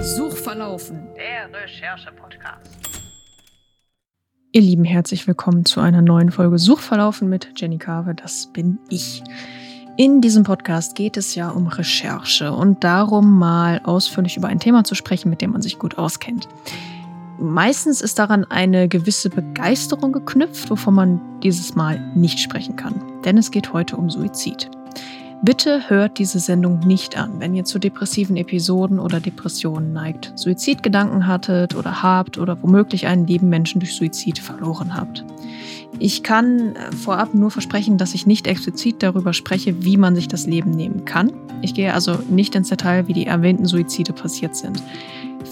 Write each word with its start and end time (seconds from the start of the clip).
Suchverlaufen. 0.00 1.08
Der 1.16 1.52
Recherche-Podcast. 1.52 2.70
Ihr 4.52 4.60
Lieben, 4.60 4.84
herzlich 4.84 5.26
willkommen 5.26 5.64
zu 5.64 5.80
einer 5.80 6.00
neuen 6.00 6.30
Folge 6.30 6.58
Suchverlaufen 6.58 7.28
mit 7.28 7.54
Jenny 7.56 7.78
Carver. 7.78 8.14
Das 8.14 8.52
bin 8.52 8.78
ich. 8.88 9.24
In 9.96 10.20
diesem 10.20 10.44
Podcast 10.44 10.94
geht 10.94 11.16
es 11.16 11.34
ja 11.34 11.50
um 11.50 11.66
Recherche 11.66 12.52
und 12.52 12.84
darum, 12.84 13.36
mal 13.36 13.80
ausführlich 13.82 14.36
über 14.36 14.46
ein 14.46 14.60
Thema 14.60 14.84
zu 14.84 14.94
sprechen, 14.94 15.28
mit 15.28 15.40
dem 15.40 15.50
man 15.50 15.62
sich 15.62 15.80
gut 15.80 15.98
auskennt. 15.98 16.46
Meistens 17.38 18.00
ist 18.00 18.18
daran 18.18 18.44
eine 18.44 18.88
gewisse 18.88 19.28
Begeisterung 19.30 20.12
geknüpft, 20.12 20.70
wovon 20.70 20.94
man 20.94 21.20
dieses 21.42 21.74
Mal 21.74 22.00
nicht 22.14 22.38
sprechen 22.38 22.76
kann. 22.76 23.02
Denn 23.24 23.38
es 23.38 23.50
geht 23.50 23.72
heute 23.72 23.96
um 23.96 24.10
Suizid. 24.10 24.70
Bitte 25.42 25.90
hört 25.90 26.18
diese 26.18 26.38
Sendung 26.38 26.78
nicht 26.78 27.18
an, 27.18 27.38
wenn 27.38 27.54
ihr 27.54 27.64
zu 27.64 27.78
depressiven 27.78 28.38
Episoden 28.38 28.98
oder 28.98 29.20
Depressionen 29.20 29.92
neigt, 29.92 30.32
Suizidgedanken 30.36 31.26
hattet 31.26 31.74
oder 31.74 32.02
habt 32.02 32.38
oder 32.38 32.56
womöglich 32.62 33.06
einen 33.06 33.26
lieben 33.26 33.50
Menschen 33.50 33.78
durch 33.78 33.94
Suizid 33.94 34.38
verloren 34.38 34.94
habt. 34.94 35.22
Ich 35.98 36.22
kann 36.22 36.74
äh, 36.76 36.92
vorab 36.92 37.34
nur 37.34 37.50
versprechen, 37.50 37.98
dass 37.98 38.14
ich 38.14 38.26
nicht 38.26 38.46
explizit 38.46 39.02
darüber 39.02 39.34
spreche, 39.34 39.84
wie 39.84 39.98
man 39.98 40.14
sich 40.14 40.28
das 40.28 40.46
Leben 40.46 40.70
nehmen 40.70 41.04
kann. 41.04 41.30
Ich 41.60 41.74
gehe 41.74 41.92
also 41.92 42.18
nicht 42.30 42.54
ins 42.54 42.70
Detail, 42.70 43.06
wie 43.06 43.12
die 43.12 43.26
erwähnten 43.26 43.66
Suizide 43.66 44.12
passiert 44.12 44.56
sind. 44.56 44.82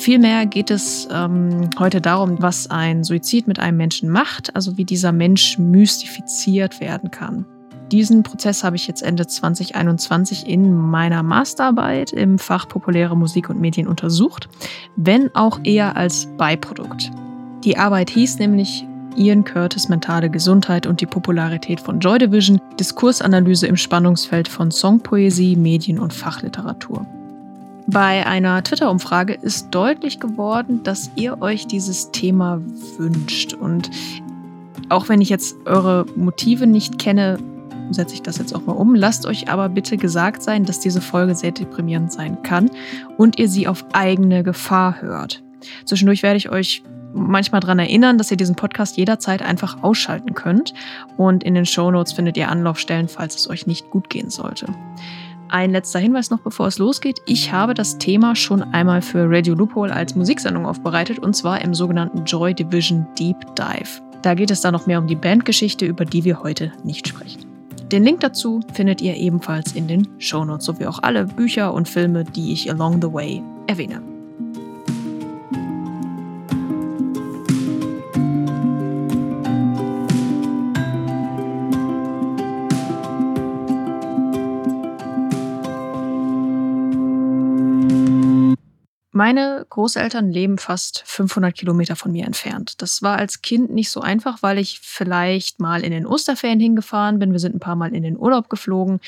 Vielmehr 0.02 0.46
geht 0.46 0.72
es 0.72 1.06
ähm, 1.12 1.70
heute 1.78 2.00
darum, 2.00 2.42
was 2.42 2.68
ein 2.68 3.04
Suizid 3.04 3.46
mit 3.46 3.60
einem 3.60 3.76
Menschen 3.76 4.08
macht, 4.08 4.56
also 4.56 4.76
wie 4.76 4.84
dieser 4.84 5.12
Mensch 5.12 5.58
mystifiziert 5.58 6.80
werden 6.80 7.12
kann. 7.12 7.46
Diesen 7.92 8.24
Prozess 8.24 8.64
habe 8.64 8.74
ich 8.74 8.88
jetzt 8.88 9.04
Ende 9.04 9.28
2021 9.28 10.48
in 10.48 10.74
meiner 10.74 11.22
Masterarbeit 11.22 12.10
im 12.10 12.40
Fach 12.40 12.66
Populäre 12.66 13.16
Musik 13.16 13.48
und 13.48 13.60
Medien 13.60 13.86
untersucht, 13.86 14.48
wenn 14.96 15.32
auch 15.36 15.60
eher 15.62 15.96
als 15.96 16.26
Beiprodukt. 16.36 17.12
Die 17.62 17.78
Arbeit 17.78 18.10
hieß 18.10 18.40
nämlich 18.40 18.84
Ian 19.14 19.44
Curtis 19.44 19.88
Mentale 19.88 20.30
Gesundheit 20.30 20.88
und 20.88 21.00
die 21.00 21.06
Popularität 21.06 21.78
von 21.78 22.00
Joy 22.00 22.18
Division, 22.18 22.60
Diskursanalyse 22.80 23.68
im 23.68 23.76
Spannungsfeld 23.76 24.48
von 24.48 24.72
Songpoesie, 24.72 25.54
Medien 25.54 26.00
und 26.00 26.12
Fachliteratur. 26.12 27.06
Bei 27.92 28.26
einer 28.26 28.64
Twitter-Umfrage 28.64 29.34
ist 29.34 29.68
deutlich 29.70 30.18
geworden, 30.18 30.82
dass 30.82 31.10
ihr 31.14 31.42
euch 31.42 31.66
dieses 31.66 32.10
Thema 32.10 32.58
wünscht. 32.96 33.52
Und 33.52 33.90
auch 34.88 35.10
wenn 35.10 35.20
ich 35.20 35.28
jetzt 35.28 35.56
eure 35.66 36.06
Motive 36.16 36.66
nicht 36.66 36.98
kenne, 36.98 37.38
setze 37.90 38.14
ich 38.14 38.22
das 38.22 38.38
jetzt 38.38 38.54
auch 38.54 38.64
mal 38.64 38.72
um. 38.72 38.94
Lasst 38.94 39.26
euch 39.26 39.50
aber 39.50 39.68
bitte 39.68 39.98
gesagt 39.98 40.42
sein, 40.42 40.64
dass 40.64 40.80
diese 40.80 41.02
Folge 41.02 41.34
sehr 41.34 41.52
deprimierend 41.52 42.10
sein 42.10 42.42
kann 42.42 42.70
und 43.18 43.38
ihr 43.38 43.48
sie 43.48 43.68
auf 43.68 43.84
eigene 43.92 44.42
Gefahr 44.42 45.02
hört. 45.02 45.42
Zwischendurch 45.84 46.22
werde 46.22 46.38
ich 46.38 46.48
euch 46.48 46.82
manchmal 47.12 47.60
daran 47.60 47.78
erinnern, 47.78 48.16
dass 48.16 48.30
ihr 48.30 48.38
diesen 48.38 48.56
Podcast 48.56 48.96
jederzeit 48.96 49.42
einfach 49.42 49.82
ausschalten 49.82 50.32
könnt. 50.32 50.72
Und 51.18 51.44
in 51.44 51.52
den 51.52 51.66
Show 51.66 51.90
Notes 51.90 52.14
findet 52.14 52.38
ihr 52.38 52.48
Anlaufstellen, 52.48 53.08
falls 53.08 53.36
es 53.36 53.50
euch 53.50 53.66
nicht 53.66 53.90
gut 53.90 54.08
gehen 54.08 54.30
sollte. 54.30 54.66
Ein 55.52 55.72
letzter 55.72 55.98
Hinweis 55.98 56.30
noch, 56.30 56.40
bevor 56.40 56.68
es 56.68 56.78
losgeht. 56.78 57.20
Ich 57.26 57.52
habe 57.52 57.74
das 57.74 57.98
Thema 57.98 58.34
schon 58.34 58.62
einmal 58.62 59.02
für 59.02 59.28
Radio 59.28 59.54
Loophole 59.54 59.92
als 59.92 60.14
Musiksendung 60.14 60.64
aufbereitet 60.64 61.18
und 61.18 61.36
zwar 61.36 61.60
im 61.60 61.74
sogenannten 61.74 62.24
Joy 62.24 62.54
Division 62.54 63.06
Deep 63.18 63.36
Dive. 63.54 64.00
Da 64.22 64.32
geht 64.32 64.50
es 64.50 64.62
dann 64.62 64.72
noch 64.72 64.86
mehr 64.86 64.98
um 64.98 65.06
die 65.06 65.14
Bandgeschichte, 65.14 65.84
über 65.84 66.06
die 66.06 66.24
wir 66.24 66.42
heute 66.42 66.72
nicht 66.84 67.06
sprechen. 67.06 67.44
Den 67.92 68.02
Link 68.02 68.20
dazu 68.20 68.60
findet 68.72 69.02
ihr 69.02 69.14
ebenfalls 69.14 69.72
in 69.72 69.88
den 69.88 70.08
Shownotes, 70.18 70.64
sowie 70.64 70.86
auch 70.86 71.00
alle 71.02 71.26
Bücher 71.26 71.74
und 71.74 71.86
Filme, 71.86 72.24
die 72.24 72.54
ich 72.54 72.70
along 72.70 73.02
the 73.02 73.12
way 73.12 73.42
erwähne. 73.66 74.00
Meine 89.14 89.66
Großeltern 89.68 90.30
leben 90.30 90.56
fast 90.56 91.02
500 91.04 91.54
Kilometer 91.54 91.96
von 91.96 92.12
mir 92.12 92.24
entfernt. 92.24 92.80
Das 92.80 93.02
war 93.02 93.18
als 93.18 93.42
Kind 93.42 93.70
nicht 93.70 93.90
so 93.90 94.00
einfach, 94.00 94.42
weil 94.42 94.58
ich 94.58 94.80
vielleicht 94.80 95.60
mal 95.60 95.84
in 95.84 95.90
den 95.90 96.06
Osterferien 96.06 96.60
hingefahren 96.60 97.18
bin. 97.18 97.32
Wir 97.32 97.38
sind 97.38 97.54
ein 97.54 97.60
paar 97.60 97.76
Mal 97.76 97.94
in 97.94 98.02
den 98.02 98.16
Urlaub 98.16 98.48
geflogen 98.48 99.00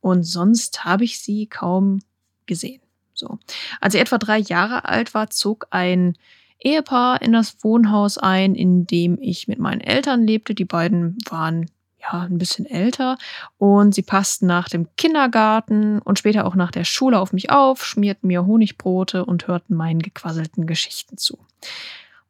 und 0.00 0.24
sonst 0.24 0.84
habe 0.84 1.04
ich 1.04 1.20
sie 1.20 1.46
kaum 1.46 2.00
gesehen. 2.44 2.82
So. 3.14 3.38
Als 3.80 3.94
ich 3.94 4.00
etwa 4.02 4.18
drei 4.18 4.38
Jahre 4.38 4.84
alt 4.84 5.14
war, 5.14 5.30
zog 5.30 5.68
ein 5.70 6.18
Ehepaar 6.60 7.22
in 7.22 7.32
das 7.32 7.56
Wohnhaus 7.64 8.18
ein, 8.18 8.54
in 8.54 8.86
dem 8.86 9.16
ich 9.20 9.48
mit 9.48 9.58
meinen 9.58 9.80
Eltern 9.80 10.26
lebte. 10.26 10.54
Die 10.54 10.66
beiden 10.66 11.16
waren 11.30 11.70
ja, 12.12 12.22
ein 12.22 12.38
bisschen 12.38 12.66
älter 12.66 13.18
und 13.58 13.94
sie 13.94 14.02
passten 14.02 14.46
nach 14.46 14.68
dem 14.68 14.88
Kindergarten 14.96 16.00
und 16.00 16.18
später 16.18 16.44
auch 16.46 16.54
nach 16.54 16.70
der 16.70 16.84
Schule 16.84 17.18
auf 17.18 17.32
mich 17.32 17.50
auf, 17.50 17.84
schmierten 17.84 18.28
mir 18.28 18.46
Honigbrote 18.46 19.24
und 19.24 19.46
hörten 19.48 19.74
meinen 19.74 20.00
gequasselten 20.00 20.66
Geschichten 20.66 21.16
zu. 21.16 21.38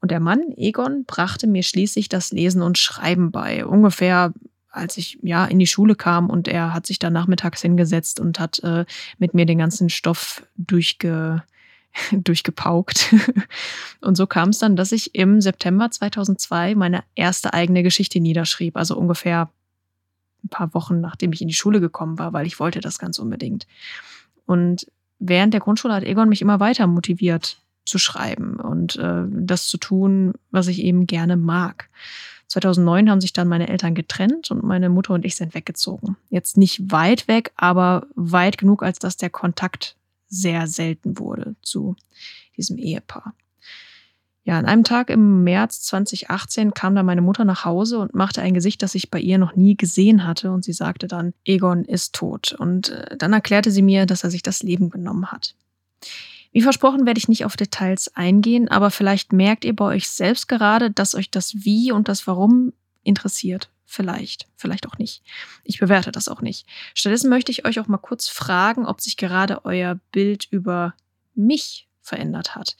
Und 0.00 0.10
der 0.10 0.20
Mann, 0.20 0.52
Egon, 0.56 1.04
brachte 1.04 1.46
mir 1.46 1.62
schließlich 1.62 2.08
das 2.08 2.32
Lesen 2.32 2.62
und 2.62 2.78
Schreiben 2.78 3.30
bei, 3.30 3.66
ungefähr 3.66 4.32
als 4.70 4.98
ich 4.98 5.18
ja 5.22 5.46
in 5.46 5.58
die 5.58 5.66
Schule 5.66 5.94
kam 5.94 6.28
und 6.28 6.48
er 6.48 6.74
hat 6.74 6.86
sich 6.86 6.98
dann 6.98 7.14
nachmittags 7.14 7.62
hingesetzt 7.62 8.20
und 8.20 8.38
hat 8.38 8.58
äh, 8.58 8.84
mit 9.16 9.32
mir 9.32 9.46
den 9.46 9.56
ganzen 9.56 9.88
Stoff 9.88 10.42
durchge 10.56 11.42
durchgepaukt. 12.12 13.14
Und 14.00 14.16
so 14.16 14.26
kam 14.26 14.50
es 14.50 14.58
dann, 14.58 14.76
dass 14.76 14.92
ich 14.92 15.14
im 15.14 15.40
September 15.40 15.90
2002 15.90 16.74
meine 16.74 17.02
erste 17.14 17.54
eigene 17.54 17.82
Geschichte 17.82 18.20
niederschrieb, 18.20 18.76
also 18.76 18.96
ungefähr 18.96 19.50
ein 20.46 20.48
paar 20.48 20.74
Wochen, 20.74 21.00
nachdem 21.00 21.32
ich 21.32 21.42
in 21.42 21.48
die 21.48 21.54
Schule 21.54 21.80
gekommen 21.80 22.18
war, 22.18 22.32
weil 22.32 22.46
ich 22.46 22.58
wollte 22.58 22.80
das 22.80 22.98
ganz 22.98 23.18
unbedingt. 23.18 23.66
Und 24.46 24.86
während 25.18 25.52
der 25.52 25.60
Grundschule 25.60 25.94
hat 25.94 26.04
Egon 26.04 26.28
mich 26.28 26.42
immer 26.42 26.60
weiter 26.60 26.86
motiviert 26.86 27.58
zu 27.84 27.98
schreiben 27.98 28.56
und 28.56 28.96
äh, 28.96 29.24
das 29.30 29.68
zu 29.68 29.78
tun, 29.78 30.34
was 30.50 30.66
ich 30.66 30.82
eben 30.82 31.06
gerne 31.06 31.36
mag. 31.36 31.88
2009 32.48 33.10
haben 33.10 33.20
sich 33.20 33.32
dann 33.32 33.48
meine 33.48 33.68
Eltern 33.68 33.94
getrennt 33.94 34.50
und 34.50 34.62
meine 34.62 34.88
Mutter 34.88 35.14
und 35.14 35.24
ich 35.24 35.36
sind 35.36 35.54
weggezogen. 35.54 36.16
Jetzt 36.30 36.56
nicht 36.56 36.92
weit 36.92 37.28
weg, 37.28 37.52
aber 37.56 38.06
weit 38.14 38.58
genug, 38.58 38.82
als 38.82 38.98
dass 38.98 39.16
der 39.16 39.30
Kontakt 39.30 39.96
sehr 40.28 40.66
selten 40.66 41.18
wurde 41.18 41.56
zu 41.62 41.96
diesem 42.56 42.78
Ehepaar. 42.78 43.34
Ja, 44.46 44.60
an 44.60 44.64
einem 44.64 44.84
Tag 44.84 45.10
im 45.10 45.42
März 45.42 45.82
2018 45.82 46.72
kam 46.72 46.94
dann 46.94 47.04
meine 47.04 47.20
Mutter 47.20 47.44
nach 47.44 47.64
Hause 47.64 47.98
und 47.98 48.14
machte 48.14 48.42
ein 48.42 48.54
Gesicht, 48.54 48.80
das 48.80 48.94
ich 48.94 49.10
bei 49.10 49.18
ihr 49.18 49.38
noch 49.38 49.56
nie 49.56 49.76
gesehen 49.76 50.24
hatte. 50.24 50.52
Und 50.52 50.64
sie 50.64 50.72
sagte 50.72 51.08
dann, 51.08 51.34
Egon 51.44 51.84
ist 51.84 52.14
tot. 52.14 52.52
Und 52.52 52.90
äh, 52.90 53.16
dann 53.16 53.32
erklärte 53.32 53.72
sie 53.72 53.82
mir, 53.82 54.06
dass 54.06 54.22
er 54.22 54.30
sich 54.30 54.44
das 54.44 54.62
Leben 54.62 54.88
genommen 54.88 55.32
hat. 55.32 55.56
Wie 56.52 56.62
versprochen 56.62 57.06
werde 57.06 57.18
ich 57.18 57.26
nicht 57.26 57.44
auf 57.44 57.56
Details 57.56 58.14
eingehen, 58.14 58.68
aber 58.68 58.92
vielleicht 58.92 59.32
merkt 59.32 59.64
ihr 59.64 59.74
bei 59.74 59.86
euch 59.86 60.08
selbst 60.08 60.46
gerade, 60.46 60.92
dass 60.92 61.16
euch 61.16 61.28
das 61.28 61.64
Wie 61.64 61.90
und 61.90 62.06
das 62.06 62.28
Warum 62.28 62.72
interessiert. 63.02 63.68
Vielleicht, 63.84 64.46
vielleicht 64.56 64.86
auch 64.86 64.96
nicht. 64.96 65.22
Ich 65.64 65.80
bewerte 65.80 66.12
das 66.12 66.28
auch 66.28 66.40
nicht. 66.40 66.68
Stattdessen 66.94 67.30
möchte 67.30 67.50
ich 67.50 67.64
euch 67.64 67.80
auch 67.80 67.88
mal 67.88 67.98
kurz 67.98 68.28
fragen, 68.28 68.86
ob 68.86 69.00
sich 69.00 69.16
gerade 69.16 69.64
euer 69.64 69.98
Bild 70.12 70.46
über 70.52 70.94
mich 71.34 71.85
verändert 72.06 72.54
hat. 72.54 72.76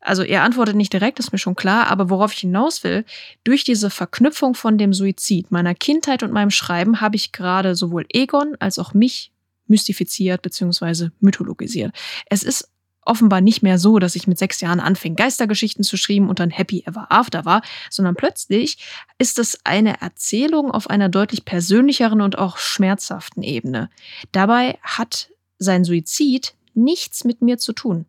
Also 0.00 0.22
er 0.22 0.42
antwortet 0.42 0.76
nicht 0.76 0.92
direkt, 0.92 1.18
ist 1.18 1.32
mir 1.32 1.38
schon 1.38 1.56
klar, 1.56 1.88
aber 1.88 2.10
worauf 2.10 2.32
ich 2.32 2.40
hinaus 2.40 2.82
will, 2.82 3.04
durch 3.44 3.64
diese 3.64 3.90
Verknüpfung 3.90 4.54
von 4.54 4.78
dem 4.78 4.92
Suizid, 4.92 5.50
meiner 5.50 5.74
Kindheit 5.74 6.22
und 6.22 6.32
meinem 6.32 6.50
Schreiben 6.50 7.00
habe 7.00 7.16
ich 7.16 7.32
gerade 7.32 7.74
sowohl 7.74 8.06
Egon 8.08 8.56
als 8.58 8.78
auch 8.78 8.94
mich 8.94 9.32
mystifiziert 9.66 10.42
bzw. 10.42 11.10
mythologisiert. 11.20 11.94
Es 12.26 12.42
ist 12.42 12.68
offenbar 13.02 13.40
nicht 13.40 13.62
mehr 13.62 13.78
so, 13.78 13.98
dass 13.98 14.14
ich 14.14 14.26
mit 14.26 14.38
sechs 14.38 14.60
Jahren 14.60 14.80
anfing, 14.80 15.16
Geistergeschichten 15.16 15.84
zu 15.84 15.96
schreiben 15.96 16.28
und 16.28 16.38
dann 16.38 16.50
Happy 16.50 16.84
Ever 16.86 17.06
After 17.10 17.44
war, 17.44 17.62
sondern 17.88 18.14
plötzlich 18.14 18.78
ist 19.18 19.38
es 19.38 19.58
eine 19.64 20.00
Erzählung 20.00 20.70
auf 20.70 20.90
einer 20.90 21.08
deutlich 21.08 21.44
persönlicheren 21.44 22.20
und 22.20 22.38
auch 22.38 22.58
schmerzhaften 22.58 23.42
Ebene. 23.42 23.90
Dabei 24.32 24.78
hat 24.82 25.30
sein 25.58 25.84
Suizid 25.84 26.54
nichts 26.74 27.24
mit 27.24 27.42
mir 27.42 27.58
zu 27.58 27.72
tun. 27.72 28.06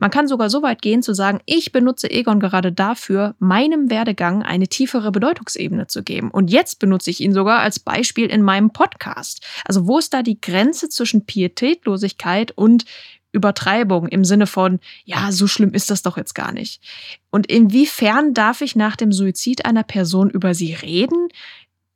Man 0.00 0.10
kann 0.10 0.28
sogar 0.28 0.50
so 0.50 0.62
weit 0.62 0.82
gehen 0.82 1.02
zu 1.02 1.14
sagen, 1.14 1.40
ich 1.46 1.72
benutze 1.72 2.10
Egon 2.10 2.40
gerade 2.40 2.72
dafür, 2.72 3.34
meinem 3.38 3.90
Werdegang 3.90 4.42
eine 4.42 4.68
tiefere 4.68 5.12
Bedeutungsebene 5.12 5.86
zu 5.86 6.02
geben. 6.02 6.30
Und 6.30 6.50
jetzt 6.50 6.78
benutze 6.78 7.10
ich 7.10 7.20
ihn 7.20 7.32
sogar 7.32 7.60
als 7.60 7.78
Beispiel 7.78 8.26
in 8.26 8.42
meinem 8.42 8.70
Podcast. 8.70 9.46
Also 9.64 9.86
wo 9.86 9.98
ist 9.98 10.14
da 10.14 10.22
die 10.22 10.40
Grenze 10.40 10.88
zwischen 10.88 11.24
Pietätlosigkeit 11.26 12.52
und 12.52 12.84
Übertreibung 13.32 14.08
im 14.08 14.24
Sinne 14.24 14.46
von, 14.46 14.80
ja, 15.04 15.32
so 15.32 15.46
schlimm 15.46 15.74
ist 15.74 15.90
das 15.90 16.02
doch 16.02 16.16
jetzt 16.16 16.34
gar 16.34 16.52
nicht. 16.52 16.82
Und 17.30 17.46
inwiefern 17.46 18.34
darf 18.34 18.62
ich 18.62 18.74
nach 18.74 18.96
dem 18.96 19.12
Suizid 19.12 19.64
einer 19.64 19.82
Person 19.82 20.30
über 20.30 20.54
sie 20.54 20.72
reden, 20.74 21.28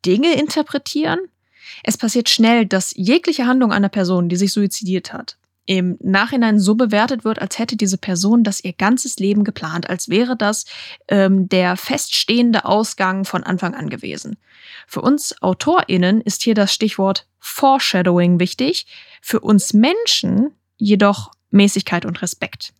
Dinge 0.04 0.34
interpretieren? 0.34 1.18
Es 1.84 1.96
passiert 1.96 2.28
schnell, 2.28 2.66
dass 2.66 2.92
jegliche 2.96 3.46
Handlung 3.46 3.72
einer 3.72 3.88
Person, 3.88 4.28
die 4.28 4.36
sich 4.36 4.52
suizidiert 4.52 5.12
hat, 5.12 5.38
im 5.66 5.96
Nachhinein 6.00 6.58
so 6.58 6.74
bewertet 6.74 7.24
wird, 7.24 7.40
als 7.40 7.58
hätte 7.58 7.76
diese 7.76 7.98
Person 7.98 8.42
das 8.42 8.62
ihr 8.64 8.72
ganzes 8.72 9.16
Leben 9.16 9.44
geplant, 9.44 9.88
als 9.88 10.08
wäre 10.08 10.36
das 10.36 10.64
ähm, 11.08 11.48
der 11.48 11.76
feststehende 11.76 12.64
Ausgang 12.64 13.24
von 13.24 13.44
Anfang 13.44 13.74
an 13.74 13.88
gewesen. 13.88 14.36
Für 14.86 15.02
uns 15.02 15.40
AutorInnen 15.40 16.20
ist 16.20 16.42
hier 16.42 16.54
das 16.54 16.74
Stichwort 16.74 17.26
Foreshadowing 17.38 18.40
wichtig, 18.40 18.86
für 19.20 19.40
uns 19.40 19.72
Menschen 19.72 20.52
jedoch 20.76 21.30
Mäßigkeit 21.50 22.04
und 22.04 22.22
Respekt. 22.22 22.72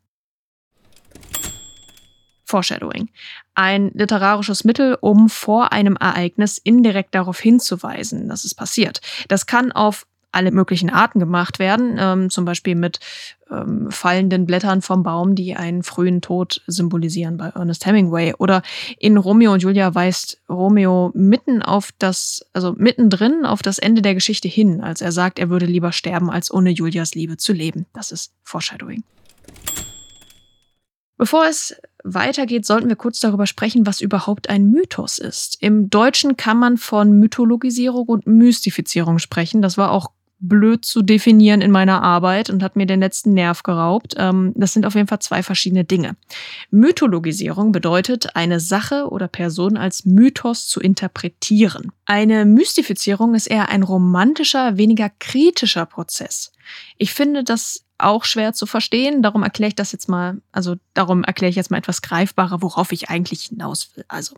Foreshadowing. 2.44 3.08
Ein 3.54 3.90
literarisches 3.94 4.64
Mittel, 4.64 4.98
um 5.00 5.28
vor 5.30 5.72
einem 5.72 5.96
Ereignis 5.96 6.58
indirekt 6.58 7.14
darauf 7.14 7.40
hinzuweisen, 7.40 8.28
dass 8.28 8.44
es 8.44 8.54
passiert. 8.54 9.00
Das 9.28 9.46
kann 9.46 9.72
auf 9.72 10.06
alle 10.32 10.50
möglichen 10.50 10.90
Arten 10.90 11.20
gemacht 11.20 11.58
werden, 11.58 11.96
ähm, 11.98 12.30
zum 12.30 12.44
Beispiel 12.44 12.74
mit 12.74 12.98
ähm, 13.50 13.90
fallenden 13.90 14.46
Blättern 14.46 14.82
vom 14.82 15.02
Baum, 15.02 15.34
die 15.34 15.54
einen 15.54 15.82
frühen 15.82 16.20
Tod 16.20 16.62
symbolisieren 16.66 17.36
bei 17.36 17.48
Ernest 17.48 17.86
Hemingway. 17.86 18.34
Oder 18.38 18.62
in 18.98 19.16
Romeo 19.16 19.52
und 19.52 19.62
Julia 19.62 19.94
weist 19.94 20.40
Romeo 20.48 21.12
mitten 21.14 21.62
auf 21.62 21.90
das, 21.98 22.44
also 22.52 22.74
mittendrin 22.76 23.44
auf 23.44 23.62
das 23.62 23.78
Ende 23.78 24.02
der 24.02 24.14
Geschichte 24.14 24.48
hin, 24.48 24.80
als 24.80 25.00
er 25.00 25.12
sagt, 25.12 25.38
er 25.38 25.50
würde 25.50 25.66
lieber 25.66 25.92
sterben, 25.92 26.30
als 26.30 26.52
ohne 26.52 26.70
Julias 26.70 27.14
Liebe 27.14 27.36
zu 27.36 27.52
leben. 27.52 27.86
Das 27.92 28.10
ist 28.10 28.32
Foreshadowing. 28.42 29.04
Bevor 31.22 31.46
es 31.46 31.76
weitergeht, 32.02 32.66
sollten 32.66 32.88
wir 32.88 32.96
kurz 32.96 33.20
darüber 33.20 33.46
sprechen, 33.46 33.86
was 33.86 34.00
überhaupt 34.00 34.48
ein 34.48 34.70
Mythos 34.70 35.18
ist. 35.18 35.56
Im 35.60 35.88
Deutschen 35.88 36.36
kann 36.36 36.58
man 36.58 36.78
von 36.78 37.12
Mythologisierung 37.12 38.08
und 38.08 38.26
Mystifizierung 38.26 39.20
sprechen. 39.20 39.62
Das 39.62 39.78
war 39.78 39.92
auch 39.92 40.10
blöd 40.42 40.84
zu 40.84 41.02
definieren 41.02 41.62
in 41.62 41.70
meiner 41.70 42.02
Arbeit 42.02 42.50
und 42.50 42.62
hat 42.62 42.76
mir 42.76 42.84
den 42.84 43.00
letzten 43.00 43.32
Nerv 43.32 43.62
geraubt. 43.62 44.14
Ähm, 44.18 44.52
das 44.54 44.72
sind 44.72 44.84
auf 44.84 44.94
jeden 44.94 45.06
Fall 45.06 45.20
zwei 45.20 45.42
verschiedene 45.42 45.84
Dinge. 45.84 46.16
Mythologisierung 46.70 47.72
bedeutet, 47.72 48.36
eine 48.36 48.60
Sache 48.60 49.08
oder 49.08 49.28
Person 49.28 49.76
als 49.76 50.04
Mythos 50.04 50.66
zu 50.66 50.80
interpretieren. 50.80 51.92
Eine 52.04 52.44
Mystifizierung 52.44 53.34
ist 53.34 53.46
eher 53.46 53.68
ein 53.68 53.82
romantischer, 53.82 54.76
weniger 54.76 55.10
kritischer 55.18 55.86
Prozess. 55.86 56.52
Ich 56.98 57.14
finde, 57.14 57.44
dass 57.44 57.84
auch 58.02 58.24
schwer 58.24 58.52
zu 58.52 58.66
verstehen. 58.66 59.22
Darum 59.22 59.42
erkläre 59.42 59.68
ich 59.68 59.74
das 59.74 59.92
jetzt 59.92 60.08
mal, 60.08 60.40
also 60.52 60.76
darum 60.94 61.24
erkläre 61.24 61.50
ich 61.50 61.56
jetzt 61.56 61.70
mal 61.70 61.78
etwas 61.78 62.02
greifbarer, 62.02 62.62
worauf 62.62 62.92
ich 62.92 63.10
eigentlich 63.10 63.44
hinaus 63.44 63.90
will. 63.94 64.04
Also, 64.08 64.36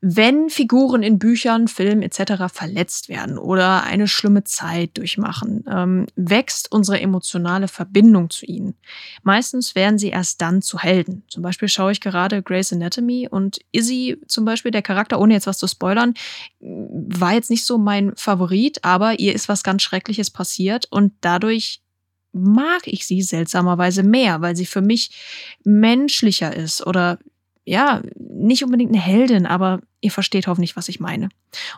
wenn 0.00 0.50
Figuren 0.50 1.02
in 1.02 1.18
Büchern, 1.18 1.68
Filmen 1.68 2.02
etc. 2.02 2.52
verletzt 2.52 3.08
werden 3.08 3.38
oder 3.38 3.82
eine 3.84 4.08
schlimme 4.08 4.44
Zeit 4.44 4.98
durchmachen, 4.98 5.64
ähm, 5.70 6.06
wächst 6.16 6.70
unsere 6.70 7.00
emotionale 7.00 7.68
Verbindung 7.68 8.30
zu 8.30 8.46
ihnen. 8.46 8.74
Meistens 9.22 9.74
werden 9.74 9.98
sie 9.98 10.10
erst 10.10 10.42
dann 10.42 10.62
zu 10.62 10.78
Helden. 10.78 11.24
Zum 11.28 11.42
Beispiel 11.42 11.68
schaue 11.68 11.92
ich 11.92 12.00
gerade 12.00 12.42
Grey's 12.42 12.72
Anatomy 12.72 13.28
und 13.28 13.58
Izzy 13.72 14.20
zum 14.26 14.44
Beispiel, 14.44 14.70
der 14.70 14.82
Charakter, 14.82 15.18
ohne 15.18 15.34
jetzt 15.34 15.46
was 15.46 15.58
zu 15.58 15.66
spoilern, 15.66 16.14
war 16.60 17.32
jetzt 17.32 17.50
nicht 17.50 17.64
so 17.64 17.78
mein 17.78 18.14
Favorit, 18.16 18.84
aber 18.84 19.18
ihr 19.18 19.34
ist 19.34 19.48
was 19.48 19.62
ganz 19.62 19.82
Schreckliches 19.82 20.30
passiert 20.30 20.86
und 20.90 21.12
dadurch 21.20 21.80
mag 22.42 22.82
ich 22.86 23.06
sie 23.06 23.22
seltsamerweise 23.22 24.02
mehr, 24.02 24.40
weil 24.40 24.56
sie 24.56 24.66
für 24.66 24.82
mich 24.82 25.10
menschlicher 25.64 26.54
ist 26.54 26.86
oder 26.86 27.18
ja, 27.64 28.00
nicht 28.14 28.62
unbedingt 28.64 28.92
eine 28.92 29.02
Heldin, 29.02 29.44
aber 29.44 29.80
ihr 30.00 30.12
versteht 30.12 30.46
hoffentlich, 30.46 30.76
was 30.76 30.88
ich 30.88 31.00
meine. 31.00 31.28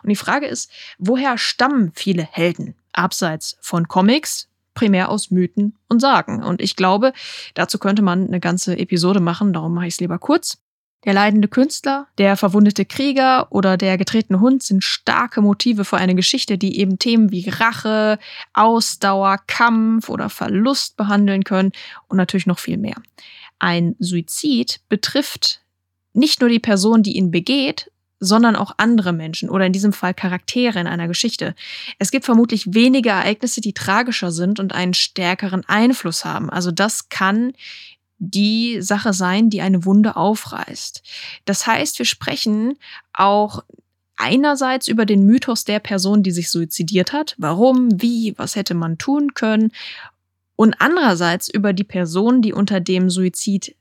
Und 0.03 0.09
die 0.09 0.15
Frage 0.15 0.45
ist, 0.45 0.71
woher 0.99 1.37
stammen 1.37 1.91
viele 1.95 2.23
Helden? 2.23 2.75
Abseits 2.93 3.57
von 3.59 3.87
Comics, 3.87 4.49
primär 4.75 5.09
aus 5.09 5.31
Mythen 5.31 5.75
und 5.87 5.99
Sagen. 5.99 6.43
Und 6.43 6.61
ich 6.61 6.75
glaube, 6.75 7.11
dazu 7.55 7.79
könnte 7.79 8.03
man 8.03 8.27
eine 8.27 8.39
ganze 8.39 8.77
Episode 8.77 9.19
machen, 9.19 9.51
darum 9.51 9.73
mache 9.73 9.87
ich 9.87 9.95
es 9.95 9.99
lieber 9.99 10.19
kurz. 10.19 10.59
Der 11.05 11.13
leidende 11.13 11.47
Künstler, 11.47 12.07
der 12.17 12.35
verwundete 12.35 12.83
Krieger 12.83 13.47
oder 13.51 13.77
der 13.77 13.97
getretene 13.97 14.41
Hund 14.41 14.63
sind 14.63 14.83
starke 14.83 15.41
Motive 15.41 15.85
für 15.85 15.95
eine 15.95 16.13
Geschichte, 16.13 16.57
die 16.57 16.77
eben 16.79 16.99
Themen 16.99 17.31
wie 17.31 17.47
Rache, 17.47 18.19
Ausdauer, 18.53 19.37
Kampf 19.47 20.09
oder 20.09 20.29
Verlust 20.29 20.97
behandeln 20.97 21.45
können 21.45 21.71
und 22.09 22.17
natürlich 22.17 22.47
noch 22.47 22.59
viel 22.59 22.77
mehr. 22.77 22.95
Ein 23.59 23.95
Suizid 23.99 24.81
betrifft 24.89 25.61
nicht 26.13 26.41
nur 26.41 26.49
die 26.49 26.59
Person, 26.59 27.01
die 27.01 27.15
ihn 27.15 27.31
begeht, 27.31 27.91
sondern 28.19 28.57
auch 28.57 28.73
andere 28.77 29.13
Menschen 29.13 29.49
oder 29.49 29.65
in 29.65 29.71
diesem 29.71 29.93
Fall 29.93 30.13
Charaktere 30.13 30.79
in 30.79 30.87
einer 30.87 31.07
Geschichte. 31.07 31.55
Es 31.99 32.11
gibt 32.11 32.25
vermutlich 32.25 32.73
wenige 32.73 33.09
Ereignisse, 33.09 33.61
die 33.61 33.73
tragischer 33.73 34.31
sind 34.31 34.59
und 34.59 34.73
einen 34.73 34.93
stärkeren 34.93 35.63
Einfluss 35.67 36.25
haben. 36.25 36.49
Also 36.49 36.71
das 36.71 37.07
kann 37.07 37.53
die 38.19 38.81
Sache 38.81 39.13
sein, 39.13 39.49
die 39.49 39.61
eine 39.61 39.85
Wunde 39.85 40.15
aufreißt. 40.15 41.01
Das 41.45 41.65
heißt, 41.65 41.97
wir 41.97 42.05
sprechen 42.05 42.77
auch 43.13 43.63
einerseits 44.17 44.87
über 44.87 45.05
den 45.05 45.25
Mythos 45.25 45.63
der 45.63 45.79
Person, 45.79 46.21
die 46.21 46.31
sich 46.31 46.51
suizidiert 46.51 47.13
hat. 47.13 47.35
Warum, 47.37 48.01
wie, 48.01 48.37
was 48.37 48.55
hätte 48.55 48.73
man 48.73 48.97
tun 48.97 49.33
können? 49.33 49.71
Und 50.57 50.75
andererseits 50.79 51.47
über 51.47 51.71
die 51.71 51.85
Person, 51.85 52.41
die 52.41 52.51
unter 52.51 52.81
dem 52.81 53.09
Suizid 53.09 53.75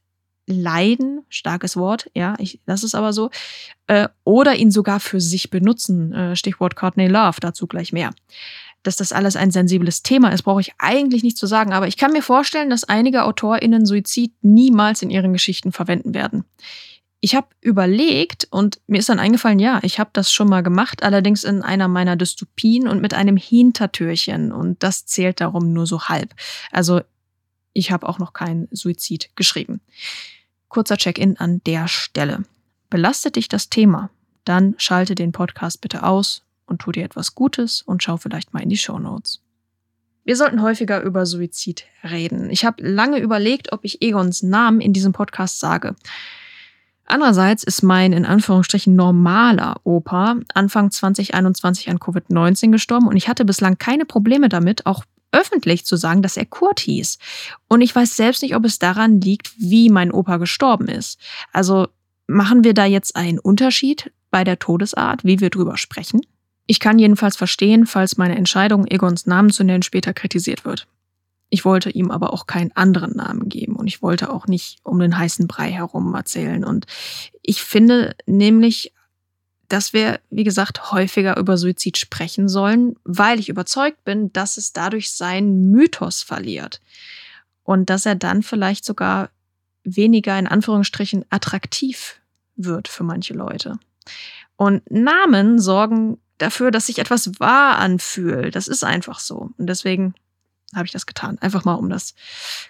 leiden, 0.46 1.25
starkes 1.29 1.76
Wort, 1.76 2.08
ja, 2.14 2.37
ich, 2.38 2.61
das 2.67 2.85
ist 2.85 2.94
aber 2.94 3.12
so, 3.12 3.31
äh, 3.88 4.08
oder 4.25 4.55
ihn 4.55 4.70
sogar 4.70 5.00
für 5.00 5.20
sich 5.20 5.50
benutzen, 5.50 6.12
äh, 6.12 6.37
Stichwort 6.37 6.76
Courtney 6.76 7.08
Love, 7.08 7.38
dazu 7.40 7.67
gleich 7.67 7.93
mehr 7.93 8.12
dass 8.82 8.96
das 8.96 9.12
alles 9.12 9.36
ein 9.36 9.50
sensibles 9.50 10.02
Thema 10.02 10.30
ist, 10.30 10.42
brauche 10.42 10.60
ich 10.60 10.72
eigentlich 10.78 11.22
nicht 11.22 11.36
zu 11.36 11.46
sagen. 11.46 11.72
Aber 11.72 11.88
ich 11.88 11.96
kann 11.96 12.12
mir 12.12 12.22
vorstellen, 12.22 12.70
dass 12.70 12.84
einige 12.84 13.25
AutorInnen 13.25 13.86
Suizid 13.86 14.32
niemals 14.42 15.02
in 15.02 15.10
ihren 15.10 15.32
Geschichten 15.32 15.72
verwenden 15.72 16.14
werden. 16.14 16.44
Ich 17.20 17.34
habe 17.34 17.48
überlegt 17.60 18.46
und 18.50 18.80
mir 18.86 18.98
ist 18.98 19.08
dann 19.08 19.19
eingefallen, 19.19 19.58
ja, 19.58 19.80
ich 19.82 19.98
habe 19.98 20.10
das 20.12 20.32
schon 20.32 20.48
mal 20.48 20.62
gemacht, 20.62 21.02
allerdings 21.02 21.42
in 21.42 21.62
einer 21.62 21.88
meiner 21.88 22.14
Dystopien 22.14 22.86
und 22.86 23.02
mit 23.02 23.12
einem 23.12 23.36
Hintertürchen. 23.36 24.52
Und 24.52 24.82
das 24.82 25.04
zählt 25.04 25.40
darum 25.40 25.72
nur 25.72 25.86
so 25.86 26.02
halb. 26.02 26.32
Also 26.70 27.00
ich 27.73 27.90
habe 27.90 28.08
auch 28.08 28.20
noch 28.20 28.32
keinen 28.32 28.68
Suizid 28.70 29.30
geschrieben. 29.35 29.80
Kurzer 30.68 30.97
Check-in 30.97 31.37
an 31.38 31.61
der 31.66 31.88
Stelle. 31.88 32.44
Belastet 32.88 33.35
dich 33.35 33.49
das 33.49 33.68
Thema? 33.68 34.11
Dann 34.44 34.75
schalte 34.78 35.14
den 35.14 35.32
Podcast 35.32 35.80
bitte 35.80 36.04
aus 36.04 36.42
und 36.68 36.80
tu 36.80 36.92
dir 36.92 37.04
etwas 37.04 37.34
Gutes 37.34 37.82
und 37.82 38.02
schau 38.02 38.16
vielleicht 38.16 38.52
mal 38.52 38.62
in 38.62 38.68
die 38.68 38.76
Show 38.76 38.98
Notes. 38.98 39.40
Wir 40.25 40.37
sollten 40.37 40.60
häufiger 40.60 41.02
über 41.02 41.25
Suizid 41.25 41.84
reden. 42.04 42.50
Ich 42.50 42.64
habe 42.64 42.87
lange 42.87 43.18
überlegt, 43.18 43.72
ob 43.72 43.80
ich 43.84 44.02
Egons 44.02 44.42
Namen 44.42 44.80
in 44.80 44.92
diesem 44.92 45.12
Podcast 45.12 45.58
sage. 45.58 45.96
Andererseits 47.06 47.64
ist 47.64 47.82
mein 47.82 48.12
in 48.12 48.26
Anführungsstrichen 48.26 48.94
normaler 48.94 49.80
Opa 49.84 50.37
Anfang 50.52 50.90
2021 50.90 51.88
an 51.88 51.98
Covid-19 51.98 52.70
gestorben 52.70 53.08
und 53.08 53.16
ich 53.16 53.28
hatte 53.28 53.46
bislang 53.46 53.78
keine 53.78 54.04
Probleme 54.04 54.50
damit, 54.50 54.84
auch 54.84 55.04
öffentlich 55.32 55.87
zu 55.87 55.96
sagen, 55.96 56.20
dass 56.20 56.37
er 56.37 56.44
Kurt 56.44 56.80
hieß. 56.80 57.18
Und 57.68 57.80
ich 57.80 57.94
weiß 57.94 58.14
selbst 58.14 58.42
nicht, 58.42 58.54
ob 58.54 58.66
es 58.66 58.78
daran 58.78 59.22
liegt, 59.22 59.52
wie 59.58 59.88
mein 59.88 60.12
Opa 60.12 60.37
gestorben 60.37 60.88
ist. 60.88 61.18
Also 61.52 61.88
machen 62.26 62.64
wir 62.64 62.75
da 62.75 62.84
jetzt 62.84 63.16
einen 63.16 63.38
Unterschied 63.38 64.12
bei 64.30 64.44
der 64.44 64.58
Todesart, 64.58 65.25
wie 65.25 65.40
wir 65.40 65.48
drüber 65.48 65.78
sprechen? 65.78 66.20
Ich 66.70 66.80
kann 66.80 66.98
jedenfalls 66.98 67.34
verstehen, 67.34 67.87
falls 67.87 68.18
meine 68.18 68.37
Entscheidung, 68.37 68.87
Egons 68.87 69.25
Namen 69.25 69.48
zu 69.50 69.64
nennen, 69.64 69.82
später 69.82 70.12
kritisiert 70.12 70.66
wird. 70.66 70.87
Ich 71.48 71.64
wollte 71.64 71.88
ihm 71.88 72.10
aber 72.10 72.34
auch 72.34 72.46
keinen 72.46 72.72
anderen 72.76 73.16
Namen 73.16 73.48
geben 73.48 73.75
und 73.75 73.87
ich 73.87 74.02
wollte 74.02 74.30
auch 74.30 74.46
nicht 74.46 74.78
um 74.82 74.98
den 74.98 75.16
heißen 75.16 75.46
Brei 75.48 75.70
herum 75.70 76.14
erzählen. 76.14 76.66
Und 76.66 76.87
ich 77.40 77.62
finde 77.62 78.14
nämlich, 78.26 78.92
dass 79.68 79.94
wir, 79.94 80.20
wie 80.28 80.44
gesagt, 80.44 80.92
häufiger 80.92 81.38
über 81.38 81.56
Suizid 81.56 81.96
sprechen 81.96 82.50
sollen, 82.50 82.96
weil 83.02 83.40
ich 83.40 83.48
überzeugt 83.48 84.04
bin, 84.04 84.30
dass 84.34 84.58
es 84.58 84.75
dadurch 84.75 85.10
seinen 85.10 85.70
Mythos 85.70 86.22
verliert. 86.22 86.82
Und 87.62 87.88
dass 87.88 88.04
er 88.04 88.14
dann 88.14 88.42
vielleicht 88.42 88.84
sogar 88.84 89.30
weniger 89.84 90.38
in 90.38 90.46
Anführungsstrichen 90.46 91.25
attraktiv 91.30 92.20
wird 92.56 92.88
für 92.88 93.04
manche 93.04 93.32
Leute. 93.32 93.78
Und 94.56 94.82
Namen 94.90 95.58
sorgen 95.58 96.18
dafür, 96.38 96.71
dass 96.71 96.87
sich 96.87 96.99
etwas 96.99 97.38
wahr 97.40 97.78
anfühlt. 97.78 98.54
Das 98.54 98.68
ist 98.68 98.85
einfach 98.85 99.21
so. 99.21 99.50
Und 99.59 99.66
deswegen 99.66 100.14
habe 100.75 100.87
ich 100.87 100.92
das 100.92 101.07
getan. 101.07 101.38
Einfach 101.40 101.64
mal, 101.64 101.75
um 101.75 101.90
das 101.90 102.14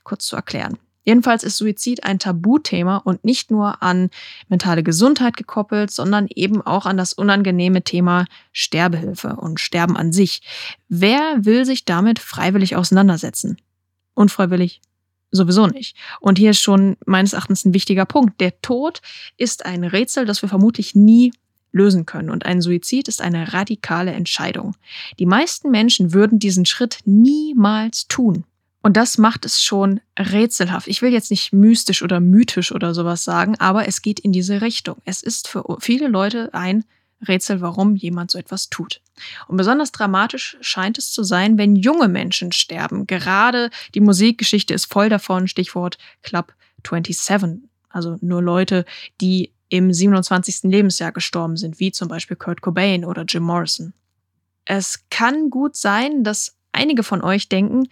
kurz 0.04 0.26
zu 0.26 0.36
erklären. 0.36 0.78
Jedenfalls 1.04 1.42
ist 1.42 1.56
Suizid 1.56 2.04
ein 2.04 2.18
Tabuthema 2.18 2.98
und 2.98 3.24
nicht 3.24 3.50
nur 3.50 3.82
an 3.82 4.10
mentale 4.48 4.82
Gesundheit 4.82 5.38
gekoppelt, 5.38 5.90
sondern 5.90 6.26
eben 6.28 6.60
auch 6.60 6.84
an 6.84 6.98
das 6.98 7.14
unangenehme 7.14 7.82
Thema 7.82 8.26
Sterbehilfe 8.52 9.36
und 9.36 9.58
Sterben 9.58 9.96
an 9.96 10.12
sich. 10.12 10.42
Wer 10.90 11.46
will 11.46 11.64
sich 11.64 11.86
damit 11.86 12.18
freiwillig 12.18 12.76
auseinandersetzen? 12.76 13.56
Unfreiwillig 14.12 14.82
sowieso 15.30 15.66
nicht. 15.66 15.96
Und 16.20 16.36
hier 16.36 16.50
ist 16.50 16.60
schon 16.60 16.98
meines 17.06 17.32
Erachtens 17.32 17.64
ein 17.64 17.72
wichtiger 17.72 18.04
Punkt. 18.04 18.38
Der 18.40 18.60
Tod 18.60 19.00
ist 19.38 19.64
ein 19.64 19.84
Rätsel, 19.84 20.26
das 20.26 20.42
wir 20.42 20.50
vermutlich 20.50 20.94
nie 20.94 21.32
lösen 21.78 22.04
können. 22.04 22.28
Und 22.28 22.44
ein 22.44 22.60
Suizid 22.60 23.08
ist 23.08 23.22
eine 23.22 23.54
radikale 23.54 24.12
Entscheidung. 24.12 24.74
Die 25.18 25.26
meisten 25.26 25.70
Menschen 25.70 26.12
würden 26.12 26.38
diesen 26.38 26.66
Schritt 26.66 26.98
niemals 27.06 28.08
tun. 28.08 28.44
Und 28.82 28.96
das 28.96 29.18
macht 29.18 29.44
es 29.44 29.62
schon 29.62 30.00
rätselhaft. 30.18 30.88
Ich 30.88 31.02
will 31.02 31.12
jetzt 31.12 31.30
nicht 31.30 31.52
mystisch 31.52 32.02
oder 32.02 32.20
mythisch 32.20 32.72
oder 32.72 32.94
sowas 32.94 33.24
sagen, 33.24 33.56
aber 33.58 33.88
es 33.88 34.02
geht 34.02 34.20
in 34.20 34.32
diese 34.32 34.60
Richtung. 34.60 34.96
Es 35.04 35.22
ist 35.22 35.48
für 35.48 35.64
viele 35.80 36.08
Leute 36.08 36.50
ein 36.52 36.84
Rätsel, 37.26 37.60
warum 37.60 37.96
jemand 37.96 38.30
so 38.30 38.38
etwas 38.38 38.70
tut. 38.70 39.00
Und 39.48 39.56
besonders 39.56 39.90
dramatisch 39.90 40.56
scheint 40.60 40.98
es 40.98 41.10
zu 41.10 41.24
sein, 41.24 41.58
wenn 41.58 41.74
junge 41.74 42.08
Menschen 42.08 42.52
sterben. 42.52 43.06
Gerade 43.06 43.70
die 43.94 44.00
Musikgeschichte 44.00 44.74
ist 44.74 44.92
voll 44.92 45.08
davon, 45.08 45.48
Stichwort 45.48 45.98
Club 46.22 46.54
27. 46.88 47.68
Also 47.88 48.16
nur 48.20 48.42
Leute, 48.42 48.84
die 49.20 49.52
im 49.68 49.92
27. 49.92 50.64
Lebensjahr 50.64 51.12
gestorben 51.12 51.56
sind, 51.56 51.80
wie 51.80 51.92
zum 51.92 52.08
Beispiel 52.08 52.36
Kurt 52.36 52.60
Cobain 52.60 53.04
oder 53.04 53.24
Jim 53.26 53.42
Morrison. 53.42 53.92
Es 54.64 55.04
kann 55.10 55.50
gut 55.50 55.76
sein, 55.76 56.24
dass 56.24 56.56
einige 56.72 57.02
von 57.02 57.22
euch 57.22 57.48
denken, 57.48 57.88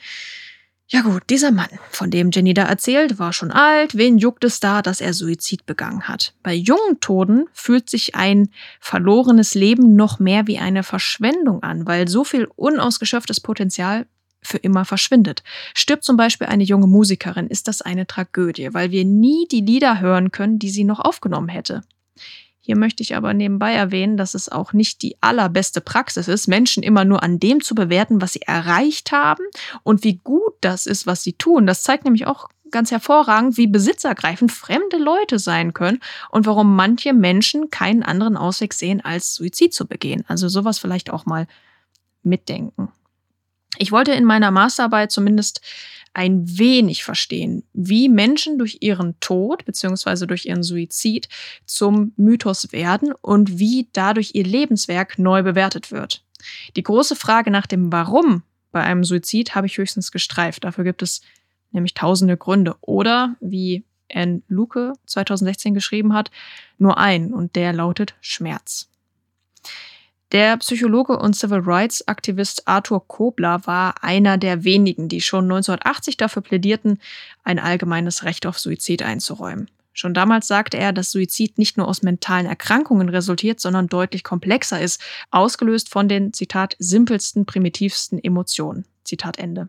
ja 0.88 1.00
gut, 1.00 1.25
dieser 1.30 1.50
Mann, 1.50 1.68
von 1.90 2.12
dem 2.12 2.30
Jenny 2.30 2.54
da 2.54 2.62
erzählt, 2.62 3.18
war 3.18 3.33
schon 3.33 3.50
alt, 3.50 3.97
wen 3.97 4.18
juckt 4.18 4.45
es 4.45 4.61
da, 4.61 4.83
dass 4.83 5.00
er 5.00 5.14
Suizid 5.14 5.66
begangen 5.66 6.06
hat? 6.06 6.33
Bei 6.45 6.54
jungen 6.54 7.00
Toten 7.00 7.47
fühlt 7.52 7.90
sich 7.90 8.14
ein 8.14 8.50
verlorenes 8.78 9.54
Leben 9.54 9.97
noch 9.97 10.21
mehr 10.21 10.47
wie 10.47 10.59
eine 10.59 10.85
Verschwendung 10.85 11.64
an, 11.64 11.87
weil 11.87 12.06
so 12.06 12.23
viel 12.23 12.47
unausgeschöpftes 12.54 13.40
Potenzial 13.40 14.06
für 14.43 14.59
immer 14.59 14.85
verschwindet. 14.85 15.43
Stirbt 15.75 16.05
zum 16.05 16.16
Beispiel 16.16 16.47
eine 16.47 16.64
junge 16.64 16.87
Musikerin, 16.87 17.49
ist 17.49 17.69
das 17.69 17.83
eine 17.83 18.07
Tragödie, 18.07 18.73
weil 18.73 18.90
wir 18.90 19.05
nie 19.05 19.47
die 19.50 19.61
Lieder 19.61 20.00
hören 20.00 20.31
können, 20.31 20.59
die 20.59 20.71
sie 20.71 20.85
noch 20.85 21.00
aufgenommen 21.00 21.49
hätte. 21.49 21.83
Hier 22.66 22.76
möchte 22.76 23.00
ich 23.05 23.14
aber 23.14 23.33
nebenbei 23.33 23.75
erwähnen, 23.75 24.16
dass 24.16 24.35
es 24.35 24.49
auch 24.49 24.73
nicht 24.73 25.02
die 25.02 25.16
allerbeste 25.21 25.81
Praxis 25.81 26.26
ist, 26.26 26.49
Menschen 26.49 26.83
immer 26.83 27.05
nur 27.05 27.23
an 27.23 27.38
dem 27.38 27.61
zu 27.61 27.76
bewerten, 27.76 28.21
was 28.21 28.33
sie 28.33 28.43
erreicht 28.43 29.12
haben 29.12 29.45
und 29.85 30.02
wie 30.02 30.16
gut 30.16 30.55
das 30.62 30.87
ist, 30.87 31.07
was 31.07 31.23
sie 31.23 31.35
tun. 31.35 31.69
Das 31.69 31.85
zeigt 31.85 32.05
nämlich 32.05 32.26
auch 32.26 32.49
ganz 32.73 32.90
hervorragend, 32.90 33.57
wie 33.57 33.69
besitzergreifend 33.69 34.50
fremde 34.50 34.97
Leute 34.97 35.38
sein 35.38 35.75
können 35.75 36.00
und 36.31 36.45
warum 36.47 36.75
manche 36.75 37.12
Menschen 37.12 37.71
keinen 37.71 38.02
anderen 38.02 38.37
Ausweg 38.37 38.75
sehen, 38.75 39.00
als 39.00 39.35
Suizid 39.37 39.73
zu 39.73 39.87
begehen. 39.87 40.25
Also 40.26 40.49
sowas 40.49 40.81
vielleicht 40.81 41.11
auch 41.11 41.25
mal 41.25 41.47
mitdenken. 42.25 42.88
Ich 43.78 43.92
wollte 43.92 44.12
in 44.12 44.25
meiner 44.25 44.50
Masterarbeit 44.50 45.11
zumindest 45.11 45.61
ein 46.14 46.59
wenig 46.59 47.04
verstehen, 47.04 47.62
wie 47.75 48.09
Menschen 48.09 48.59
durch 48.59 48.78
ihren 48.80 49.21
Tod 49.21 49.66
bzw. 49.66 50.26
durch 50.26 50.47
ihren 50.47 50.62
Suizid 50.62 51.28
zum 51.66 52.12
Mythos 52.16 52.73
werden 52.73 53.12
und 53.21 53.59
wie 53.59 53.88
dadurch 53.92 54.30
ihr 54.35 54.45
Lebenswerk 54.45 55.18
neu 55.18 55.42
bewertet 55.42 55.92
wird. 55.92 56.25
Die 56.75 56.83
große 56.83 57.16
Frage 57.16 57.50
nach 57.50 57.66
dem 57.66 57.92
Warum 57.92 58.42
bei 58.73 58.83
einem 58.83 59.04
Suizid 59.04 59.54
habe 59.54 59.66
ich 59.66 59.78
höchstens 59.78 60.11
gestreift. 60.11 60.64
Dafür 60.64 60.85
gibt 60.85 61.02
es 61.02 61.21
nämlich 61.71 61.95
tausende 61.95 62.37
Gründe. 62.37 62.76
Oder, 62.80 63.37
wie 63.40 63.85
Anne 64.12 64.42
Luke 64.49 64.95
2016 65.06 65.75
geschrieben 65.75 66.14
hat, 66.14 66.30
nur 66.78 66.99
ein 66.99 67.33
und 67.33 67.56
der 67.56 67.73
lautet 67.73 68.14
Schmerz. 68.21 68.88
Der 70.33 70.56
Psychologe 70.56 71.18
und 71.18 71.37
Civil 71.37 71.61
Rights 71.64 72.06
Aktivist 72.09 72.66
Arthur 72.66 73.06
Kobler 73.06 73.64
war 73.66 74.02
einer 74.02 74.38
der 74.38 74.64
wenigen, 74.64 75.09
die 75.09 75.21
schon 75.21 75.45
1980 75.45 76.16
dafür 76.16 76.42
plädierten, 76.42 76.99
ein 77.45 77.61
allgemeines 77.61 78.25
Recht 78.25 78.45
auf 78.45 78.59
Suizid 78.59 79.02
einzuräumen. 79.02 79.71
Schon 79.92 80.12
damals 80.12 80.47
sagte 80.47 80.76
er, 80.76 80.92
dass 80.92 81.11
Suizid 81.11 81.56
nicht 81.56 81.78
nur 81.78 81.88
aus 81.88 82.02
mentalen 82.02 82.45
Erkrankungen 82.45 83.09
resultiert, 83.09 83.61
sondern 83.61 83.87
deutlich 83.87 84.25
komplexer 84.25 84.78
ist, 84.78 85.00
ausgelöst 85.30 85.88
von 85.88 86.06
den, 86.06 86.35
Zitat, 86.35 86.76
simpelsten, 86.78 87.47
primitivsten 87.47 88.23
Emotionen. 88.23 88.85
Zitat 89.04 89.38
Ende. 89.38 89.68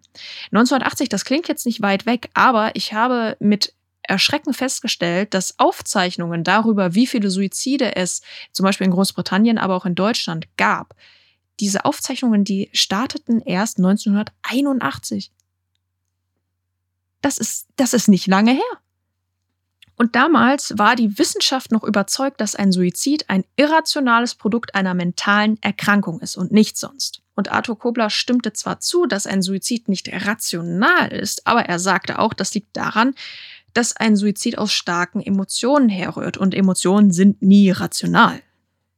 1980, 0.52 1.08
das 1.08 1.24
klingt 1.24 1.48
jetzt 1.48 1.66
nicht 1.66 1.82
weit 1.82 2.06
weg, 2.06 2.30
aber 2.34 2.72
ich 2.74 2.92
habe 2.92 3.38
mit 3.40 3.74
erschreckend 4.08 4.56
festgestellt, 4.56 5.34
dass 5.34 5.60
Aufzeichnungen 5.60 6.44
darüber, 6.44 6.96
wie 6.96 7.08
viele 7.08 7.30
Suizide 7.30 7.96
es 7.96 8.22
zum 8.52 8.64
Beispiel 8.64 8.86
in 8.86 8.94
Großbritannien, 8.94 9.58
aber 9.58 9.76
auch 9.76 9.86
in 9.86 9.96
Deutschland 9.96 10.48
gab, 10.58 10.96
diese 11.60 11.86
Aufzeichnungen, 11.86 12.44
die 12.44 12.70
starteten 12.74 13.42
erst 13.42 13.78
1981. 13.78 15.32
Das 17.22 17.38
ist, 17.38 17.68
das 17.76 17.94
ist 17.94 18.08
nicht 18.08 18.28
lange 18.28 18.52
her. 18.52 18.82
Und 19.96 20.16
damals 20.16 20.78
war 20.78 20.96
die 20.96 21.18
Wissenschaft 21.18 21.72
noch 21.72 21.84
überzeugt, 21.84 22.40
dass 22.40 22.56
ein 22.56 22.72
Suizid 22.72 23.30
ein 23.30 23.44
irrationales 23.56 24.36
Produkt 24.36 24.76
einer 24.76 24.94
mentalen 24.94 25.58
Erkrankung 25.62 26.20
ist 26.20 26.38
und 26.38 26.52
nichts 26.52 26.80
sonst. 26.80 27.24
Und 27.34 27.52
Arthur 27.52 27.80
Kobler 27.80 28.12
stimmte 28.12 28.54
zwar 28.54 28.80
zu, 28.80 29.08
dass 29.08 29.26
ein 29.26 29.42
Suizid 29.42 29.90
nicht 29.90 30.10
rational 30.26 31.12
ist, 31.12 31.48
aber 31.48 31.66
er 31.66 31.80
sagte 31.80 32.20
auch, 32.20 32.34
das 32.34 32.54
liegt 32.54 32.78
daran, 32.78 33.16
dass 33.78 33.96
ein 33.96 34.16
Suizid 34.16 34.58
aus 34.58 34.74
starken 34.74 35.22
Emotionen 35.22 35.88
herrührt 35.88 36.36
und 36.36 36.56
Emotionen 36.56 37.12
sind 37.12 37.44
nie 37.44 37.70
rational. 37.70 38.42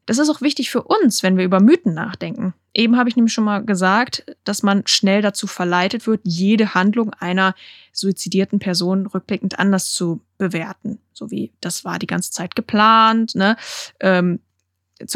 Das 0.06 0.20
ist 0.20 0.30
auch 0.30 0.40
wichtig 0.40 0.72
für 0.72 0.84
uns, 0.84 1.22
wenn 1.22 1.36
wir 1.36 1.44
über 1.44 1.60
Mythen 1.60 1.94
nachdenken. 1.94 2.54
Eben 2.74 2.96
habe 2.98 3.10
ich 3.10 3.18
nämlich 3.18 3.34
schon 3.34 3.44
mal 3.44 3.60
gesagt, 3.60 4.24
dass 4.46 4.64
man 4.64 4.84
schnell 4.86 5.22
dazu 5.22 5.48
verleitet 5.48 6.08
wird, 6.08 6.22
jede 6.24 6.76
Handlung 6.76 7.14
einer 7.14 7.56
suizidierten 7.92 8.60
Person 8.60 9.06
rückblickend 9.06 9.60
anders 9.60 9.92
zu 9.92 10.22
bewerten. 10.38 11.00
So 11.12 11.30
wie 11.30 11.52
das 11.60 11.84
war 11.84 12.00
die 12.00 12.08
ganze 12.08 12.32
Zeit 12.32 12.56
geplant. 12.56 13.36
Ne? 13.36 13.58
Ähm, 14.00 14.40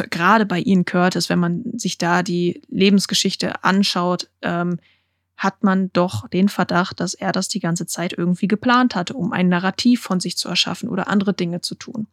gerade 0.09 0.45
bei 0.45 0.59
Ian 0.59 0.83
Curtis, 0.83 1.29
wenn 1.29 1.39
man 1.39 1.63
sich 1.77 1.97
da 1.97 2.21
die 2.21 2.61
Lebensgeschichte 2.67 3.63
anschaut, 3.63 4.29
ähm, 4.41 4.77
hat 5.43 5.63
man 5.63 5.91
doch 5.93 6.27
den 6.29 6.49
Verdacht, 6.49 6.99
dass 6.99 7.13
er 7.13 7.31
das 7.31 7.47
die 7.47 7.59
ganze 7.59 7.85
Zeit 7.85 8.13
irgendwie 8.13 8.47
geplant 8.47 8.95
hatte, 8.95 9.13
um 9.13 9.31
ein 9.31 9.49
Narrativ 9.49 10.01
von 10.01 10.19
sich 10.19 10.37
zu 10.37 10.49
erschaffen 10.49 10.89
oder 10.89 11.07
andere 11.07 11.33
Dinge 11.33 11.61
zu 11.61 11.75
tun. 11.75 12.07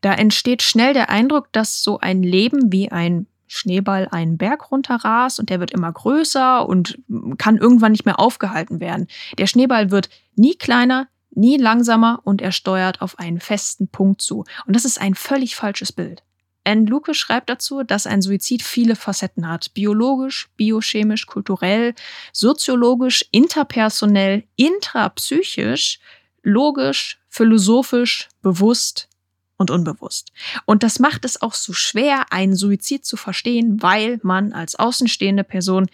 Da 0.00 0.14
entsteht 0.14 0.62
schnell 0.62 0.94
der 0.94 1.10
Eindruck, 1.10 1.52
dass 1.52 1.82
so 1.82 1.98
ein 1.98 2.22
Leben 2.22 2.72
wie 2.72 2.90
ein 2.90 3.26
Schneeball 3.48 4.08
einen 4.10 4.38
Berg 4.38 4.70
runterrast 4.70 5.38
und 5.38 5.50
der 5.50 5.60
wird 5.60 5.70
immer 5.70 5.92
größer 5.92 6.68
und 6.68 6.98
kann 7.38 7.56
irgendwann 7.56 7.92
nicht 7.92 8.04
mehr 8.04 8.18
aufgehalten 8.18 8.80
werden. 8.80 9.06
Der 9.38 9.46
Schneeball 9.46 9.90
wird 9.90 10.08
nie 10.34 10.54
kleiner, 10.54 11.08
nie 11.30 11.56
langsamer 11.56 12.20
und 12.24 12.42
er 12.42 12.52
steuert 12.52 13.02
auf 13.02 13.18
einen 13.18 13.40
festen 13.40 13.88
Punkt 13.88 14.20
zu. 14.20 14.44
Und 14.66 14.74
das 14.74 14.84
ist 14.84 15.00
ein 15.00 15.14
völlig 15.14 15.54
falsches 15.54 15.92
Bild. 15.92 16.22
Anne 16.66 16.86
Luke 16.86 17.14
schreibt 17.14 17.48
dazu, 17.48 17.82
dass 17.84 18.06
ein 18.06 18.22
Suizid 18.22 18.62
viele 18.62 18.96
Facetten 18.96 19.48
hat. 19.48 19.72
Biologisch, 19.74 20.48
biochemisch, 20.56 21.26
kulturell, 21.26 21.94
soziologisch, 22.32 23.24
interpersonell, 23.30 24.44
intrapsychisch, 24.56 26.00
logisch, 26.42 27.18
philosophisch, 27.28 28.28
bewusst 28.42 29.08
und 29.56 29.70
unbewusst. 29.70 30.32
Und 30.64 30.82
das 30.82 30.98
macht 30.98 31.24
es 31.24 31.40
auch 31.40 31.54
so 31.54 31.72
schwer, 31.72 32.32
einen 32.32 32.56
Suizid 32.56 33.04
zu 33.04 33.16
verstehen, 33.16 33.82
weil 33.82 34.18
man 34.22 34.52
als 34.52 34.74
außenstehende 34.74 35.44
Person 35.44 35.86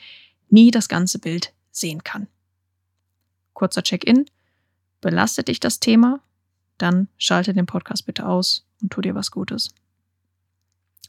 nie 0.48 0.70
das 0.70 0.88
ganze 0.88 1.18
Bild 1.18 1.52
sehen 1.70 2.02
kann. 2.02 2.28
Kurzer 3.52 3.82
Check-in. 3.82 4.26
Belastet 5.00 5.48
dich 5.48 5.60
das 5.60 5.80
Thema? 5.80 6.20
Dann 6.78 7.08
schalte 7.18 7.54
den 7.54 7.66
Podcast 7.66 8.06
bitte 8.06 8.26
aus 8.26 8.64
und 8.80 8.92
tu 8.92 9.00
dir 9.00 9.14
was 9.14 9.30
Gutes. 9.30 9.70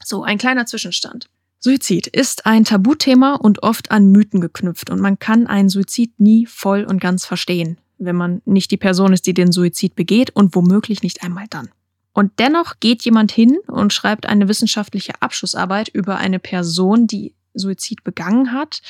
So, 0.04 0.22
ein 0.22 0.38
kleiner 0.38 0.66
Zwischenstand. 0.66 1.28
Suizid 1.58 2.06
ist 2.06 2.44
ein 2.44 2.64
Tabuthema 2.64 3.36
und 3.36 3.62
oft 3.62 3.90
an 3.90 4.10
Mythen 4.10 4.40
geknüpft 4.40 4.90
und 4.90 5.00
man 5.00 5.18
kann 5.18 5.46
einen 5.46 5.70
Suizid 5.70 6.20
nie 6.20 6.44
voll 6.44 6.84
und 6.84 7.00
ganz 7.00 7.24
verstehen, 7.24 7.78
wenn 7.96 8.16
man 8.16 8.42
nicht 8.44 8.70
die 8.70 8.76
Person 8.76 9.14
ist, 9.14 9.26
die 9.26 9.32
den 9.32 9.50
Suizid 9.50 9.94
begeht 9.94 10.30
und 10.36 10.54
womöglich 10.54 11.02
nicht 11.02 11.22
einmal 11.22 11.46
dann. 11.48 11.70
Und 12.12 12.32
dennoch 12.38 12.80
geht 12.80 13.02
jemand 13.04 13.32
hin 13.32 13.58
und 13.66 13.94
schreibt 13.94 14.26
eine 14.26 14.46
wissenschaftliche 14.46 15.20
Abschlussarbeit 15.20 15.88
über 15.88 16.18
eine 16.18 16.38
Person, 16.38 17.06
die 17.06 17.32
Suizid 17.54 18.04
begangen 18.04 18.52
hat 18.52 18.82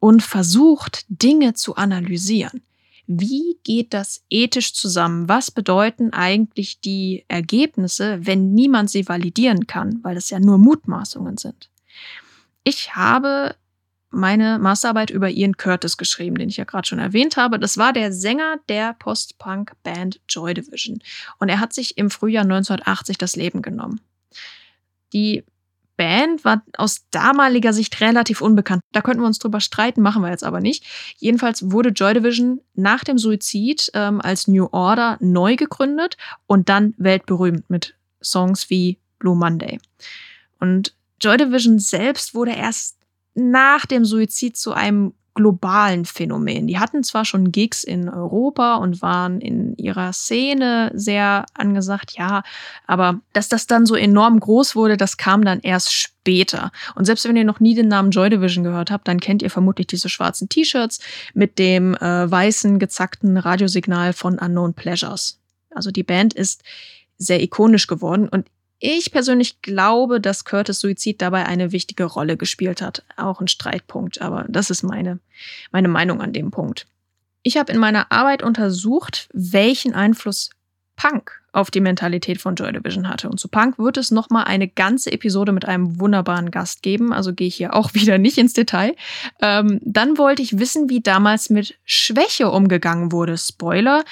und 0.00 0.22
versucht, 0.22 1.04
Dinge 1.08 1.54
zu 1.54 1.76
analysieren. 1.76 2.62
Wie 3.06 3.58
geht 3.62 3.94
das 3.94 4.24
ethisch 4.30 4.74
zusammen? 4.74 5.28
Was 5.28 5.50
bedeuten 5.50 6.12
eigentlich 6.12 6.80
die 6.80 7.24
Ergebnisse, 7.28 8.18
wenn 8.26 8.52
niemand 8.52 8.90
sie 8.90 9.08
validieren 9.08 9.66
kann, 9.66 10.00
weil 10.02 10.16
es 10.16 10.30
ja 10.30 10.40
nur 10.40 10.58
Mutmaßungen 10.58 11.36
sind? 11.36 11.70
Ich 12.64 12.96
habe 12.96 13.54
meine 14.10 14.58
Masterarbeit 14.58 15.10
über 15.10 15.30
Ian 15.30 15.56
Curtis 15.56 15.96
geschrieben, 15.96 16.36
den 16.36 16.48
ich 16.48 16.56
ja 16.56 16.64
gerade 16.64 16.88
schon 16.88 16.98
erwähnt 16.98 17.36
habe. 17.36 17.58
Das 17.58 17.78
war 17.78 17.92
der 17.92 18.12
Sänger 18.12 18.56
der 18.68 18.94
Post-Punk-Band 18.94 20.20
Joy 20.28 20.54
Division. 20.54 21.00
Und 21.38 21.48
er 21.48 21.60
hat 21.60 21.72
sich 21.72 21.98
im 21.98 22.10
Frühjahr 22.10 22.44
1980 22.44 23.18
das 23.18 23.36
Leben 23.36 23.62
genommen. 23.62 24.00
Die 25.12 25.44
Band 25.96 26.44
war 26.44 26.62
aus 26.76 27.06
damaliger 27.10 27.72
Sicht 27.72 28.00
relativ 28.00 28.40
unbekannt. 28.40 28.82
Da 28.92 29.00
könnten 29.00 29.22
wir 29.22 29.26
uns 29.26 29.38
drüber 29.38 29.60
streiten, 29.60 30.02
machen 30.02 30.22
wir 30.22 30.30
jetzt 30.30 30.44
aber 30.44 30.60
nicht. 30.60 30.84
Jedenfalls 31.18 31.70
wurde 31.70 31.90
Joy 31.90 32.14
Division 32.14 32.60
nach 32.74 33.04
dem 33.04 33.18
Suizid 33.18 33.90
ähm, 33.94 34.20
als 34.20 34.48
New 34.48 34.68
Order 34.72 35.16
neu 35.20 35.56
gegründet 35.56 36.16
und 36.46 36.68
dann 36.68 36.94
weltberühmt 36.98 37.68
mit 37.70 37.94
Songs 38.22 38.70
wie 38.70 38.98
Blue 39.18 39.36
Monday. 39.36 39.78
Und 40.60 40.94
Joy 41.20 41.38
Division 41.38 41.78
selbst 41.78 42.34
wurde 42.34 42.52
erst 42.52 42.96
nach 43.34 43.86
dem 43.86 44.04
Suizid 44.04 44.56
zu 44.56 44.72
einem 44.72 45.14
globalen 45.36 46.04
Phänomen. 46.04 46.66
Die 46.66 46.78
hatten 46.78 47.04
zwar 47.04 47.24
schon 47.24 47.52
Gigs 47.52 47.84
in 47.84 48.08
Europa 48.08 48.76
und 48.76 49.02
waren 49.02 49.40
in 49.40 49.76
ihrer 49.76 50.12
Szene 50.12 50.90
sehr 50.94 51.44
angesagt, 51.54 52.14
ja, 52.16 52.42
aber 52.86 53.20
dass 53.34 53.48
das 53.48 53.66
dann 53.66 53.86
so 53.86 53.94
enorm 53.94 54.40
groß 54.40 54.74
wurde, 54.74 54.96
das 54.96 55.18
kam 55.18 55.44
dann 55.44 55.60
erst 55.60 55.92
später. 55.92 56.72
Und 56.94 57.04
selbst 57.04 57.28
wenn 57.28 57.36
ihr 57.36 57.44
noch 57.44 57.60
nie 57.60 57.74
den 57.74 57.88
Namen 57.88 58.10
Joy 58.10 58.30
Division 58.30 58.64
gehört 58.64 58.90
habt, 58.90 59.06
dann 59.06 59.20
kennt 59.20 59.42
ihr 59.42 59.50
vermutlich 59.50 59.86
diese 59.86 60.08
schwarzen 60.08 60.48
T-Shirts 60.48 61.00
mit 61.34 61.58
dem 61.58 61.94
äh, 61.94 62.30
weißen 62.30 62.78
gezackten 62.78 63.36
Radiosignal 63.36 64.14
von 64.14 64.38
Unknown 64.38 64.74
Pleasures. 64.74 65.38
Also 65.70 65.90
die 65.90 66.02
Band 66.02 66.32
ist 66.32 66.62
sehr 67.18 67.42
ikonisch 67.42 67.86
geworden 67.86 68.28
und 68.28 68.46
ich 68.78 69.10
persönlich 69.10 69.62
glaube, 69.62 70.20
dass 70.20 70.44
Curtis 70.44 70.80
Suizid 70.80 71.22
dabei 71.22 71.46
eine 71.46 71.72
wichtige 71.72 72.04
Rolle 72.04 72.36
gespielt 72.36 72.82
hat. 72.82 73.04
Auch 73.16 73.40
ein 73.40 73.48
Streitpunkt, 73.48 74.20
aber 74.20 74.44
das 74.48 74.70
ist 74.70 74.82
meine, 74.82 75.18
meine 75.72 75.88
Meinung 75.88 76.20
an 76.20 76.32
dem 76.32 76.50
Punkt. 76.50 76.86
Ich 77.42 77.56
habe 77.56 77.72
in 77.72 77.78
meiner 77.78 78.10
Arbeit 78.10 78.42
untersucht, 78.42 79.28
welchen 79.32 79.94
Einfluss 79.94 80.50
Punk 80.96 81.42
auf 81.52 81.70
die 81.70 81.80
Mentalität 81.80 82.40
von 82.40 82.54
Joy 82.54 82.72
Division 82.72 83.08
hatte. 83.08 83.28
Und 83.28 83.38
zu 83.38 83.48
Punk 83.48 83.78
wird 83.78 83.96
es 83.96 84.10
nochmal 84.10 84.44
eine 84.44 84.68
ganze 84.68 85.12
Episode 85.12 85.52
mit 85.52 85.64
einem 85.64 86.00
wunderbaren 86.00 86.50
Gast 86.50 86.82
geben, 86.82 87.12
also 87.12 87.32
gehe 87.32 87.46
ich 87.46 87.54
hier 87.54 87.74
auch 87.74 87.94
wieder 87.94 88.18
nicht 88.18 88.38
ins 88.38 88.52
Detail. 88.52 88.94
Ähm, 89.40 89.80
dann 89.82 90.18
wollte 90.18 90.42
ich 90.42 90.58
wissen, 90.58 90.90
wie 90.90 91.00
damals 91.00 91.48
mit 91.48 91.78
Schwäche 91.84 92.50
umgegangen 92.50 93.12
wurde. 93.12 93.38
Spoiler, 93.38 94.04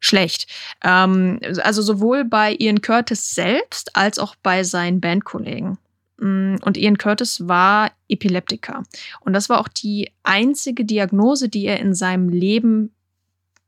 schlecht. 0.00 0.46
Ähm, 0.84 1.40
also 1.62 1.82
sowohl 1.82 2.24
bei 2.24 2.54
Ian 2.58 2.82
Curtis 2.82 3.34
selbst 3.34 3.96
als 3.96 4.18
auch 4.18 4.34
bei 4.42 4.64
seinen 4.64 5.00
Bandkollegen. 5.00 5.78
Mm, 6.18 6.56
und 6.62 6.76
Ian 6.76 6.98
Curtis 6.98 7.46
war 7.48 7.90
Epileptiker. 8.08 8.82
Und 9.20 9.32
das 9.32 9.48
war 9.48 9.60
auch 9.60 9.68
die 9.68 10.10
einzige 10.22 10.84
Diagnose, 10.84 11.48
die 11.48 11.66
er 11.66 11.80
in 11.80 11.94
seinem 11.94 12.28
Leben 12.28 12.92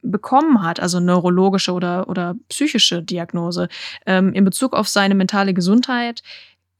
bekommen 0.02 0.62
hat, 0.62 0.80
also 0.80 1.00
neurologische 1.00 1.72
oder, 1.72 2.08
oder 2.08 2.36
psychische 2.48 3.02
Diagnose. 3.02 3.68
Ähm, 4.06 4.32
in 4.32 4.44
Bezug 4.44 4.74
auf 4.74 4.88
seine 4.88 5.14
mentale 5.14 5.54
Gesundheit 5.54 6.22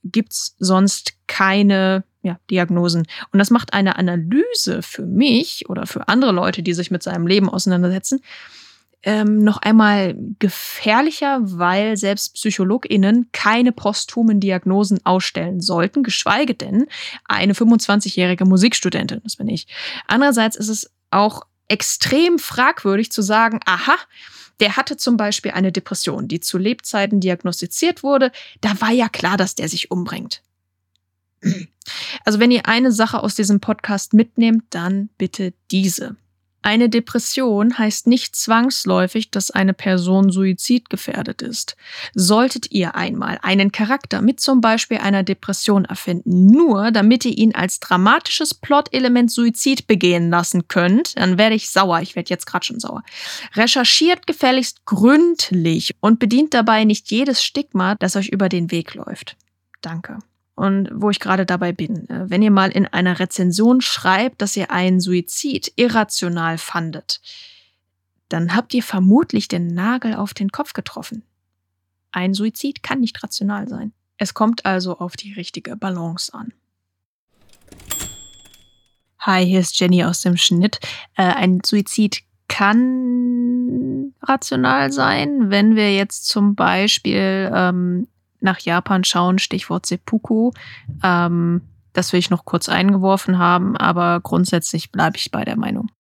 gibt 0.05 0.33
es 0.33 0.55
sonst 0.59 1.15
keine 1.27 2.05
ja, 2.23 2.39
Diagnosen. 2.51 3.07
Und 3.33 3.39
das 3.39 3.51
macht 3.51 3.73
eine 3.73 3.97
Analyse 3.97 4.83
für 4.83 5.05
mich 5.05 5.69
oder 5.69 5.87
für 5.87 6.09
andere 6.09 6.33
Leute, 6.33 6.63
die 6.63 6.75
sich 6.75 6.91
mit 6.91 7.03
seinem 7.03 7.27
Leben 7.27 7.49
auseinandersetzen, 7.49 8.21
ähm, 9.03 9.45
noch 9.45 9.59
einmal 9.59 10.17
gefährlicher, 10.39 11.39
weil 11.43 11.97
selbst 11.97 12.35
PsychologInnen 12.35 13.29
keine 13.33 13.73
posthumen 13.73 14.41
Diagnosen 14.41 15.05
ausstellen 15.05 15.61
sollten, 15.61 16.03
geschweige 16.03 16.55
denn 16.55 16.87
eine 17.25 17.53
25-jährige 17.53 18.45
Musikstudentin, 18.45 19.21
das 19.23 19.37
bin 19.37 19.49
ich. 19.49 19.67
Andererseits 20.07 20.57
ist 20.57 20.69
es 20.69 20.91
auch 21.11 21.43
extrem 21.69 22.39
fragwürdig 22.39 23.13
zu 23.13 23.23
sagen, 23.23 23.61
aha, 23.67 23.95
der 24.61 24.77
hatte 24.77 24.97
zum 24.97 25.17
Beispiel 25.17 25.53
eine 25.53 25.71
Depression, 25.71 26.27
die 26.27 26.41
zu 26.41 26.59
Lebzeiten 26.59 27.21
diagnostiziert 27.21 28.03
wurde. 28.03 28.33
Da 28.61 28.81
war 28.81 28.91
ja 28.91 29.09
klar, 29.09 29.37
dass 29.37 29.55
der 29.55 29.69
sich 29.69 29.91
umbringt. 29.91 30.43
Also 32.25 32.41
wenn 32.41 32.51
ihr 32.51 32.67
eine 32.67 32.91
Sache 32.93 33.23
aus 33.23 33.37
diesem 33.37 33.61
Podcast 33.61 34.13
mitnehmt, 34.13 34.65
dann 34.71 35.09
bitte 35.17 35.55
diese. 35.71 36.17
Eine 36.69 36.91
Depression 36.91 37.79
heißt 37.79 38.07
nicht 38.07 38.37
zwangsläufig, 38.37 39.31
dass 39.31 39.51
eine 39.51 39.73
Person 39.73 40.31
suizidgefährdet 40.31 41.41
ist. 41.41 41.77
Solltet 42.13 42.71
ihr 42.71 42.95
einmal 42.95 43.39
einen 43.41 43.73
Charakter 43.73 44.21
mit 44.21 44.39
zum 44.39 44.61
Beispiel 44.61 44.99
einer 44.99 45.23
Depression 45.23 45.87
erfinden, 45.87 46.45
nur 46.45 46.91
damit 46.91 47.25
ihr 47.25 47.39
ihn 47.39 47.55
als 47.55 47.81
dramatisches 47.81 48.53
Plot-Element 48.53 49.31
Suizid 49.31 49.87
begehen 49.87 50.29
lassen 50.29 50.69
könnt, 50.69 51.17
dann 51.17 51.39
werde 51.39 51.55
ich 51.55 51.71
sauer. 51.71 52.03
Ich 52.03 52.17
werde 52.17 52.29
jetzt 52.29 52.45
gerade 52.45 52.67
schon 52.67 52.81
sauer. 52.81 53.03
Recherchiert 53.55 54.27
gefälligst 54.27 54.85
gründlich 54.85 55.95
und 56.01 56.19
bedient 56.19 56.53
dabei 56.53 56.85
nicht 56.85 57.11
jedes 57.11 57.43
Stigma, 57.43 57.95
das 57.95 58.15
euch 58.15 58.29
über 58.29 58.51
den 58.51 58.71
Weg 58.71 58.93
läuft. 58.93 59.39
Danke. 59.81 60.19
Und 60.59 60.91
wo 60.93 61.09
ich 61.09 61.21
gerade 61.21 61.47
dabei 61.47 61.71
bin, 61.71 62.11
äh, 62.11 62.29
wenn 62.29 62.43
ihr 62.43 62.51
mal 62.51 62.71
in 62.71 62.85
einer 62.85 63.21
Rezension 63.21 63.81
schreibt, 63.81 64.43
dass 64.43 64.57
ihr 64.57 64.73
einen 64.73 64.99
Suizid 64.99 65.73
irrational 65.77 66.59
fandet, 66.59 67.21
dann 68.29 68.57
habt 68.57 68.75
ihr 68.75 68.83
vermutlich 68.83 69.47
den 69.47 69.69
Nagel 69.69 70.15
auf 70.15 70.35
den 70.35 70.51
Kopf 70.51 70.73
getroffen. 70.73 71.23
Ein 72.11 72.35
Suizid 72.35 72.83
kann 72.83 72.99
nicht 72.99 73.23
rational 73.23 73.69
sein. 73.69 73.93
Es 74.17 74.35
kommt 74.35 74.67
also 74.67 74.99
auf 74.99 75.17
die 75.17 75.33
richtige 75.33 75.77
Balance 75.77 76.35
an. 76.35 76.53
Hi, 79.21 79.47
hier 79.47 79.61
ist 79.61 79.79
Jenny 79.79 80.03
aus 80.03 80.23
dem 80.23 80.37
Schnitt. 80.37 80.81
Äh, 81.17 81.23
ein 81.23 81.61
Suizid 81.65 82.23
kann 82.49 84.13
rational 84.23 84.91
sein, 84.91 85.51
wenn 85.51 85.77
wir 85.77 85.95
jetzt 85.95 86.27
zum 86.27 86.57
Beispiel 86.57 87.49
ähm, 87.55 88.09
nach 88.41 88.61
Japan 88.61 89.05
schauen, 89.05 89.39
Stichwort 89.39 89.87
Seppuku. 89.87 90.53
Ähm, 91.03 91.63
das 91.93 92.13
will 92.13 92.21
ich 92.21 92.31
noch 92.31 92.45
kurz 92.45 92.69
eingeworfen 92.69 93.39
haben, 93.39 93.77
aber 93.77 94.21
grundsätzlich 94.21 94.93
bleibe 94.93 95.17
ich 95.17 95.31
bei 95.31 95.45
der 95.45 95.57
Meinung. 95.57 95.91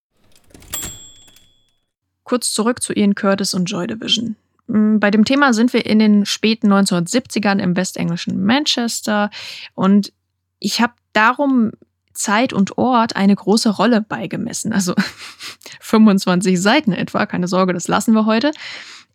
Kurz 2.24 2.52
zurück 2.52 2.82
zu 2.82 2.92
Ian 2.92 3.14
Curtis 3.14 3.54
und 3.54 3.66
Joy 3.66 3.86
Division. 3.86 4.36
Mm, 4.66 4.98
bei 4.98 5.10
dem 5.10 5.24
Thema 5.24 5.52
sind 5.52 5.72
wir 5.72 5.86
in 5.86 5.98
den 5.98 6.26
späten 6.26 6.72
1970ern 6.72 7.58
im 7.58 7.74
westenglischen 7.74 8.44
Manchester 8.44 9.30
und 9.74 10.12
ich 10.60 10.80
habe 10.80 10.92
darum 11.12 11.72
Zeit 12.12 12.52
und 12.52 12.76
Ort 12.78 13.16
eine 13.16 13.34
große 13.34 13.70
Rolle 13.70 14.00
beigemessen. 14.00 14.72
Also 14.72 14.94
25 15.80 16.60
Seiten 16.60 16.92
etwa, 16.92 17.26
keine 17.26 17.48
Sorge, 17.48 17.72
das 17.72 17.88
lassen 17.88 18.12
wir 18.12 18.26
heute. 18.26 18.50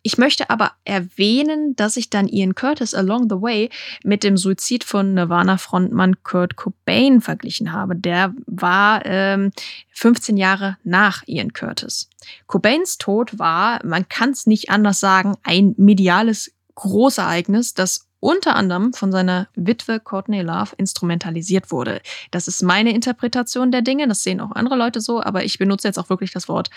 Ich 0.06 0.18
möchte 0.18 0.50
aber 0.50 0.72
erwähnen, 0.84 1.74
dass 1.76 1.96
ich 1.96 2.10
dann 2.10 2.28
Ian 2.28 2.54
Curtis 2.54 2.92
Along 2.92 3.30
the 3.30 3.40
Way 3.40 3.70
mit 4.02 4.22
dem 4.22 4.36
Suizid 4.36 4.84
von 4.84 5.14
Nirvana-Frontmann 5.14 6.22
Kurt 6.22 6.56
Cobain 6.56 7.22
verglichen 7.22 7.72
habe. 7.72 7.96
Der 7.96 8.34
war 8.44 9.00
ähm, 9.06 9.50
15 9.92 10.36
Jahre 10.36 10.76
nach 10.84 11.22
Ian 11.26 11.54
Curtis. 11.54 12.10
Cobains 12.46 12.98
Tod 12.98 13.38
war, 13.38 13.80
man 13.82 14.06
kann 14.10 14.32
es 14.32 14.46
nicht 14.46 14.68
anders 14.68 15.00
sagen, 15.00 15.36
ein 15.42 15.74
mediales 15.78 16.52
Großereignis, 16.74 17.72
das 17.72 18.06
unter 18.20 18.56
anderem 18.56 18.92
von 18.92 19.10
seiner 19.10 19.48
Witwe 19.54 20.00
Courtney 20.00 20.42
Love 20.42 20.72
instrumentalisiert 20.76 21.70
wurde. 21.70 22.02
Das 22.30 22.46
ist 22.46 22.62
meine 22.62 22.92
Interpretation 22.94 23.72
der 23.72 23.80
Dinge, 23.80 24.06
das 24.06 24.22
sehen 24.22 24.42
auch 24.42 24.52
andere 24.52 24.76
Leute 24.76 25.00
so, 25.00 25.22
aber 25.22 25.44
ich 25.44 25.56
benutze 25.56 25.88
jetzt 25.88 25.98
auch 25.98 26.10
wirklich 26.10 26.30
das 26.30 26.46
Wort 26.46 26.68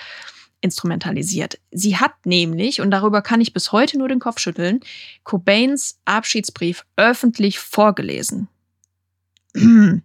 instrumentalisiert. 0.62 1.60
Sie 1.72 1.98
hat 1.98 2.26
nämlich, 2.26 2.82
und 2.82 2.92
darüber 2.92 3.22
kann 3.22 3.42
ich 3.42 3.54
bis 3.54 3.72
heute 3.72 3.98
nur 3.98 4.08
den 4.08 4.20
Kopf 4.20 4.40
schütteln, 4.40 4.80
Cobains 5.24 6.00
Abschiedsbrief 6.06 6.86
öffentlich 6.96 7.60
vorgelesen. 7.60 8.48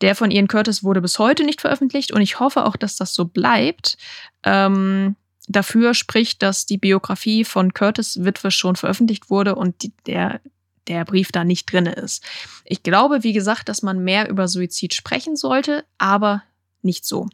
Der 0.00 0.14
von 0.14 0.30
Ian 0.30 0.48
Curtis 0.48 0.82
wurde 0.82 1.02
bis 1.02 1.18
heute 1.18 1.44
nicht 1.44 1.60
veröffentlicht 1.60 2.12
und 2.12 2.22
ich 2.22 2.40
hoffe 2.40 2.64
auch, 2.64 2.76
dass 2.76 2.96
das 2.96 3.12
so 3.12 3.26
bleibt. 3.26 3.98
Ähm, 4.42 5.16
dafür 5.48 5.94
spricht, 5.94 6.42
dass 6.42 6.66
die 6.66 6.78
Biografie 6.78 7.44
von 7.44 7.74
Curtis 7.74 8.24
Witwe 8.24 8.50
schon 8.50 8.76
veröffentlicht 8.76 9.28
wurde 9.28 9.54
und 9.56 9.82
die, 9.82 9.92
der, 10.06 10.40
der 10.88 11.04
Brief 11.04 11.32
da 11.32 11.44
nicht 11.44 11.70
drin 11.70 11.86
ist. 11.86 12.24
Ich 12.64 12.82
glaube, 12.82 13.22
wie 13.22 13.32
gesagt, 13.32 13.68
dass 13.68 13.82
man 13.82 14.02
mehr 14.02 14.30
über 14.30 14.48
Suizid 14.48 14.94
sprechen 14.94 15.36
sollte, 15.36 15.84
aber 15.98 16.42
nicht 16.82 17.04
so. 17.04 17.28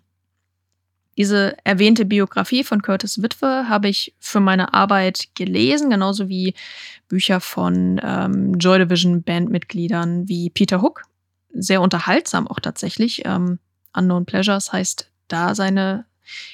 Diese 1.16 1.56
erwähnte 1.64 2.04
Biografie 2.04 2.62
von 2.62 2.82
Curtis 2.82 3.22
Witwe 3.22 3.68
habe 3.68 3.88
ich 3.88 4.14
für 4.18 4.40
meine 4.40 4.74
Arbeit 4.74 5.28
gelesen, 5.34 5.88
genauso 5.90 6.28
wie 6.28 6.54
Bücher 7.08 7.40
von 7.40 8.00
ähm, 8.02 8.54
Joy 8.58 8.78
Division 8.78 9.22
Bandmitgliedern 9.22 10.28
wie 10.28 10.50
Peter 10.50 10.82
Hook. 10.82 11.04
Sehr 11.52 11.80
unterhaltsam 11.80 12.46
auch 12.46 12.60
tatsächlich. 12.60 13.22
Ähm, 13.24 13.58
Unknown 13.94 14.26
Pleasures 14.26 14.72
heißt 14.72 15.10
da 15.28 15.54
seine 15.54 16.04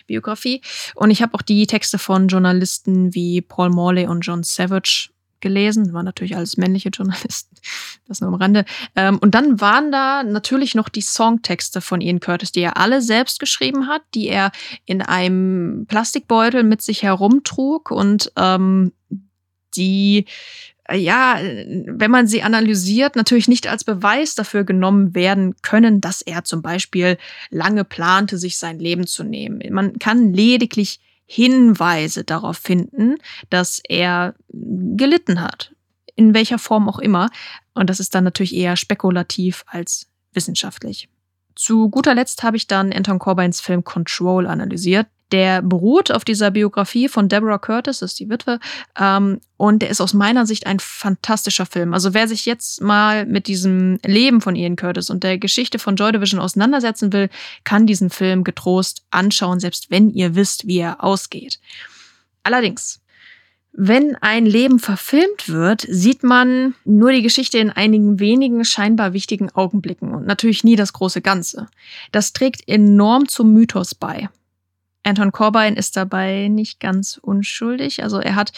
Biografie. 0.06 0.62
Und 0.94 1.10
ich 1.10 1.22
habe 1.22 1.34
auch 1.34 1.42
die 1.42 1.66
Texte 1.66 1.98
von 1.98 2.28
Journalisten 2.28 3.14
wie 3.14 3.40
Paul 3.40 3.70
Morley 3.70 4.06
und 4.06 4.20
John 4.20 4.42
Savage 4.42 5.10
gelesen, 5.42 5.92
waren 5.92 6.06
natürlich 6.06 6.36
alles 6.36 6.56
männliche 6.56 6.88
Journalisten, 6.88 7.56
das 8.08 8.20
nur 8.20 8.28
am 8.28 8.36
Rande. 8.36 8.64
Ähm, 8.96 9.18
und 9.18 9.34
dann 9.34 9.60
waren 9.60 9.92
da 9.92 10.22
natürlich 10.22 10.74
noch 10.74 10.88
die 10.88 11.02
Songtexte 11.02 11.82
von 11.82 12.00
Ian 12.00 12.20
Curtis, 12.20 12.52
die 12.52 12.60
er 12.60 12.78
alle 12.78 13.02
selbst 13.02 13.38
geschrieben 13.38 13.88
hat, 13.88 14.02
die 14.14 14.28
er 14.28 14.50
in 14.86 15.02
einem 15.02 15.84
Plastikbeutel 15.86 16.62
mit 16.62 16.80
sich 16.80 17.02
herumtrug 17.02 17.90
und 17.90 18.32
ähm, 18.36 18.92
die 19.76 20.26
ja, 20.90 21.38
wenn 21.40 22.10
man 22.10 22.26
sie 22.26 22.42
analysiert, 22.42 23.16
natürlich 23.16 23.48
nicht 23.48 23.66
als 23.66 23.84
Beweis 23.84 24.34
dafür 24.34 24.64
genommen 24.64 25.14
werden 25.14 25.54
können, 25.62 26.00
dass 26.00 26.22
er 26.22 26.44
zum 26.44 26.60
Beispiel 26.60 27.18
lange 27.50 27.84
plante, 27.84 28.36
sich 28.36 28.58
sein 28.58 28.78
Leben 28.78 29.06
zu 29.06 29.24
nehmen. 29.24 29.62
Man 29.72 29.98
kann 29.98 30.34
lediglich 30.34 31.00
Hinweise 31.26 32.24
darauf 32.24 32.58
finden, 32.58 33.16
dass 33.50 33.80
er 33.88 34.34
gelitten 34.48 35.40
hat. 35.40 35.74
In 36.14 36.34
welcher 36.34 36.58
Form 36.58 36.88
auch 36.88 36.98
immer. 36.98 37.30
Und 37.74 37.88
das 37.88 38.00
ist 38.00 38.14
dann 38.14 38.24
natürlich 38.24 38.54
eher 38.54 38.76
spekulativ 38.76 39.64
als 39.66 40.08
wissenschaftlich. 40.32 41.08
Zu 41.54 41.88
guter 41.88 42.14
Letzt 42.14 42.42
habe 42.42 42.56
ich 42.56 42.66
dann 42.66 42.92
Anton 42.92 43.18
Corbins 43.18 43.60
Film 43.60 43.84
Control 43.84 44.46
analysiert. 44.46 45.06
Der 45.32 45.62
beruht 45.62 46.12
auf 46.12 46.24
dieser 46.24 46.50
Biografie 46.50 47.08
von 47.08 47.28
Deborah 47.28 47.58
Curtis, 47.58 48.00
das 48.00 48.12
ist 48.12 48.20
die 48.20 48.28
Witwe, 48.28 48.60
ähm, 49.00 49.40
und 49.56 49.80
der 49.80 49.88
ist 49.90 50.00
aus 50.00 50.12
meiner 50.12 50.44
Sicht 50.44 50.66
ein 50.66 50.78
fantastischer 50.78 51.64
Film. 51.64 51.94
Also 51.94 52.12
wer 52.14 52.28
sich 52.28 52.44
jetzt 52.44 52.82
mal 52.82 53.24
mit 53.24 53.46
diesem 53.46 53.98
Leben 54.04 54.40
von 54.40 54.54
Ian 54.54 54.76
Curtis 54.76 55.08
und 55.08 55.24
der 55.24 55.38
Geschichte 55.38 55.78
von 55.78 55.96
Joy 55.96 56.12
Division 56.12 56.40
auseinandersetzen 56.40 57.12
will, 57.12 57.30
kann 57.64 57.86
diesen 57.86 58.10
Film 58.10 58.44
getrost 58.44 59.04
anschauen, 59.10 59.58
selbst 59.58 59.90
wenn 59.90 60.10
ihr 60.10 60.34
wisst, 60.34 60.66
wie 60.66 60.78
er 60.78 61.02
ausgeht. 61.02 61.58
Allerdings, 62.42 63.00
wenn 63.72 64.16
ein 64.16 64.44
Leben 64.44 64.78
verfilmt 64.78 65.48
wird, 65.48 65.86
sieht 65.88 66.22
man 66.22 66.74
nur 66.84 67.10
die 67.12 67.22
Geschichte 67.22 67.56
in 67.56 67.70
einigen 67.70 68.20
wenigen 68.20 68.66
scheinbar 68.66 69.14
wichtigen 69.14 69.48
Augenblicken 69.50 70.12
und 70.12 70.26
natürlich 70.26 70.62
nie 70.62 70.76
das 70.76 70.92
große 70.92 71.22
Ganze. 71.22 71.68
Das 72.10 72.34
trägt 72.34 72.68
enorm 72.68 73.28
zum 73.28 73.54
Mythos 73.54 73.94
bei. 73.94 74.28
Anton 75.04 75.32
Corbijn 75.32 75.76
ist 75.76 75.96
dabei 75.96 76.48
nicht 76.48 76.80
ganz 76.80 77.18
unschuldig. 77.20 78.02
Also 78.02 78.20
er 78.20 78.34
hat 78.34 78.52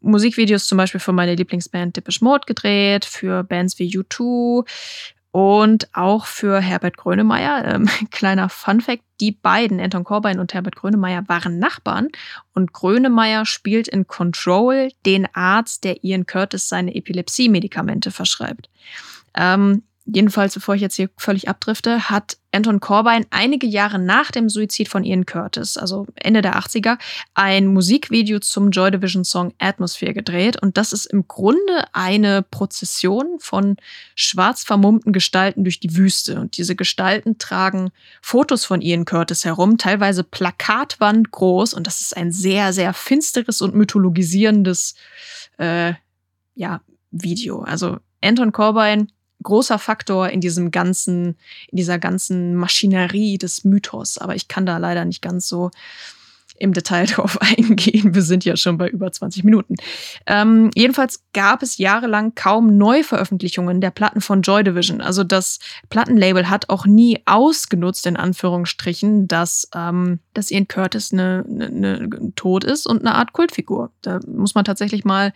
Musikvideos 0.00 0.66
zum 0.66 0.78
Beispiel 0.78 1.00
für 1.00 1.12
meine 1.12 1.34
Lieblingsband 1.34 1.96
Depeche 1.96 2.24
Mode 2.24 2.46
gedreht, 2.46 3.04
für 3.04 3.44
Bands 3.44 3.78
wie 3.78 3.96
U2 3.96 4.64
und 5.32 5.88
auch 5.94 6.26
für 6.26 6.60
Herbert 6.60 6.96
Grönemeyer. 6.96 7.64
Ähm, 7.64 7.88
kleiner 8.10 8.48
Funfact, 8.48 9.02
die 9.20 9.32
beiden, 9.32 9.80
Anton 9.80 10.04
Corbijn 10.04 10.38
und 10.38 10.54
Herbert 10.54 10.76
Grönemeyer, 10.76 11.28
waren 11.28 11.58
Nachbarn 11.58 12.08
und 12.54 12.72
Grönemeyer 12.72 13.46
spielt 13.46 13.88
in 13.88 14.06
Control 14.06 14.90
den 15.06 15.26
Arzt, 15.34 15.84
der 15.84 16.04
Ian 16.04 16.26
Curtis 16.26 16.68
seine 16.68 16.94
Epilepsie-Medikamente 16.94 18.10
verschreibt. 18.10 18.68
Ähm, 19.34 19.82
jedenfalls, 20.04 20.54
bevor 20.54 20.74
ich 20.74 20.82
jetzt 20.82 20.96
hier 20.96 21.08
völlig 21.16 21.48
abdrifte, 21.48 22.10
hat 22.10 22.36
Anton 22.52 22.80
Corbijn 22.80 23.26
einige 23.30 23.66
Jahre 23.66 23.98
nach 23.98 24.30
dem 24.30 24.48
Suizid 24.48 24.88
von 24.88 25.04
Ian 25.04 25.24
Curtis, 25.24 25.78
also 25.78 26.06
Ende 26.14 26.42
der 26.42 26.58
80er, 26.58 26.98
ein 27.34 27.66
Musikvideo 27.66 28.40
zum 28.40 28.70
Joy 28.70 28.90
Division 28.90 29.24
Song 29.24 29.54
Atmosphere 29.58 30.12
gedreht. 30.12 30.60
Und 30.60 30.76
das 30.76 30.92
ist 30.92 31.06
im 31.06 31.26
Grunde 31.26 31.84
eine 31.92 32.42
Prozession 32.42 33.38
von 33.38 33.76
schwarz 34.14 34.64
vermummten 34.64 35.12
Gestalten 35.12 35.64
durch 35.64 35.80
die 35.80 35.96
Wüste. 35.96 36.38
Und 36.38 36.58
diese 36.58 36.76
Gestalten 36.76 37.38
tragen 37.38 37.90
Fotos 38.20 38.66
von 38.66 38.82
Ian 38.82 39.06
Curtis 39.06 39.46
herum, 39.46 39.78
teilweise 39.78 40.22
Plakatwand 40.22 41.30
groß. 41.30 41.72
Und 41.72 41.86
das 41.86 42.02
ist 42.02 42.16
ein 42.16 42.32
sehr, 42.32 42.74
sehr 42.74 42.92
finsteres 42.92 43.62
und 43.62 43.74
mythologisierendes 43.74 44.94
äh, 45.56 45.94
ja, 46.54 46.82
Video. 47.10 47.62
Also 47.62 47.98
Anton 48.20 48.52
Corbijn 48.52 49.10
großer 49.42 49.78
Faktor 49.78 50.28
in 50.30 50.40
diesem 50.40 50.70
ganzen, 50.70 51.36
in 51.68 51.76
dieser 51.76 51.98
ganzen 51.98 52.54
Maschinerie 52.54 53.38
des 53.38 53.64
Mythos. 53.64 54.18
Aber 54.18 54.34
ich 54.34 54.48
kann 54.48 54.66
da 54.66 54.78
leider 54.78 55.04
nicht 55.04 55.22
ganz 55.22 55.48
so 55.48 55.70
im 56.62 56.72
Detail 56.72 57.06
drauf 57.14 57.38
eingehen. 57.40 58.14
Wir 58.14 58.22
sind 58.22 58.44
ja 58.44 58.56
schon 58.56 58.78
bei 58.78 58.88
über 58.88 59.10
20 59.10 59.44
Minuten. 59.44 59.74
Ähm, 60.26 60.70
jedenfalls 60.74 61.24
gab 61.32 61.62
es 61.62 61.78
jahrelang 61.78 62.34
kaum 62.34 62.78
Neuveröffentlichungen 62.78 63.80
der 63.80 63.90
Platten 63.90 64.20
von 64.20 64.42
Joy 64.42 64.64
Division. 64.64 65.00
Also 65.00 65.24
das 65.24 65.58
Plattenlabel 65.90 66.48
hat 66.48 66.70
auch 66.70 66.86
nie 66.86 67.20
ausgenutzt, 67.26 68.06
in 68.06 68.16
Anführungsstrichen, 68.16 69.26
dass, 69.28 69.68
ähm, 69.74 70.20
dass 70.34 70.50
Ian 70.50 70.68
Curtis 70.68 71.12
eine, 71.12 71.44
eine, 71.48 71.66
eine 71.66 72.34
tot 72.36 72.64
ist 72.64 72.86
und 72.86 73.00
eine 73.00 73.14
Art 73.14 73.32
Kultfigur. 73.32 73.90
Da 74.00 74.20
muss 74.26 74.54
man 74.54 74.64
tatsächlich 74.64 75.04
mal 75.04 75.32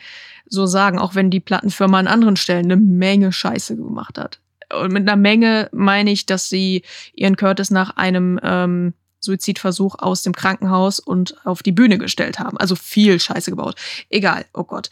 so 0.47 0.67
sagen, 0.67 0.99
auch 0.99 1.15
wenn 1.15 1.31
die 1.31 1.41
Plattenfirma 1.41 1.99
an 1.99 2.07
anderen 2.07 2.37
Stellen 2.37 2.67
eine 2.67 2.77
Menge 2.77 3.33
Scheiße 3.33 3.77
gemacht 3.77 4.17
hat. 4.17 4.39
Und 4.73 4.93
mit 4.93 5.09
einer 5.09 5.17
Menge 5.17 5.69
meine 5.73 6.11
ich, 6.11 6.27
dass 6.27 6.49
sie 6.49 6.83
Ian 7.15 7.37
Curtis 7.37 7.71
nach 7.71 7.97
einem 7.97 8.39
ähm, 8.43 8.95
Suizidversuch 9.27 9.97
aus 9.99 10.23
dem 10.23 10.35
Krankenhaus 10.35 10.99
und 10.99 11.37
auf 11.45 11.63
die 11.63 11.73
Bühne 11.73 11.99
gestellt 11.99 12.39
haben. 12.39 12.57
Also 12.57 12.75
viel 12.75 13.21
Scheiße 13.21 13.51
gebaut. 13.51 13.77
Egal, 14.09 14.47
oh 14.55 14.65
Gott. 14.65 14.91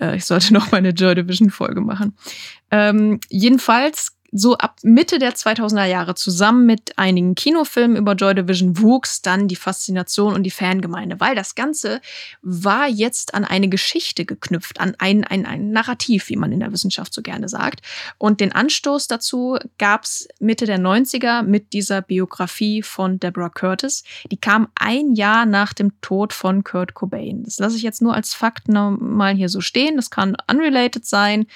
Äh, 0.00 0.16
ich 0.16 0.24
sollte 0.24 0.54
noch 0.54 0.70
meine 0.70 0.90
Joy 0.90 1.14
Division 1.14 1.50
Folge 1.50 1.80
machen. 1.80 2.16
Ähm, 2.70 3.20
jedenfalls 3.28 4.16
so 4.32 4.56
ab 4.56 4.76
Mitte 4.82 5.18
der 5.18 5.34
2000er 5.34 5.86
Jahre 5.86 6.14
zusammen 6.14 6.66
mit 6.66 6.98
einigen 6.98 7.34
Kinofilmen 7.34 7.96
über 7.96 8.14
Joy 8.14 8.34
Division 8.34 8.78
wuchs 8.78 9.22
dann 9.22 9.48
die 9.48 9.56
Faszination 9.56 10.34
und 10.34 10.44
die 10.44 10.50
Fangemeinde, 10.50 11.18
weil 11.20 11.34
das 11.34 11.54
Ganze 11.54 12.00
war 12.42 12.88
jetzt 12.88 13.34
an 13.34 13.44
eine 13.44 13.68
Geschichte 13.68 14.24
geknüpft, 14.24 14.80
an 14.80 14.94
ein, 14.98 15.24
ein, 15.24 15.46
ein 15.46 15.70
Narrativ, 15.70 16.28
wie 16.28 16.36
man 16.36 16.52
in 16.52 16.60
der 16.60 16.72
Wissenschaft 16.72 17.12
so 17.12 17.22
gerne 17.22 17.48
sagt. 17.48 17.80
Und 18.18 18.40
den 18.40 18.52
Anstoß 18.52 19.08
dazu 19.08 19.58
gab 19.78 20.04
es 20.04 20.28
Mitte 20.38 20.66
der 20.66 20.78
90er 20.78 21.42
mit 21.42 21.72
dieser 21.72 22.02
Biografie 22.02 22.82
von 22.82 23.18
Deborah 23.18 23.50
Curtis. 23.50 24.04
Die 24.30 24.36
kam 24.36 24.68
ein 24.74 25.12
Jahr 25.14 25.46
nach 25.46 25.72
dem 25.72 26.00
Tod 26.00 26.32
von 26.32 26.64
Kurt 26.64 26.94
Cobain. 26.94 27.42
Das 27.44 27.58
lasse 27.58 27.76
ich 27.76 27.82
jetzt 27.82 28.02
nur 28.02 28.14
als 28.14 28.34
Fakt 28.34 28.68
mal 28.68 29.34
hier 29.34 29.48
so 29.48 29.60
stehen. 29.60 29.96
Das 29.96 30.10
kann 30.10 30.36
unrelated 30.48 31.04
sein. 31.04 31.46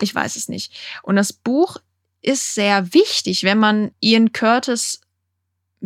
Ich 0.00 0.14
weiß 0.14 0.36
es 0.36 0.48
nicht. 0.48 0.72
Und 1.02 1.16
das 1.16 1.32
Buch 1.32 1.78
ist 2.24 2.54
sehr 2.54 2.94
wichtig, 2.94 3.44
wenn 3.44 3.58
man 3.58 3.90
Ian 4.00 4.32
Curtis 4.32 5.00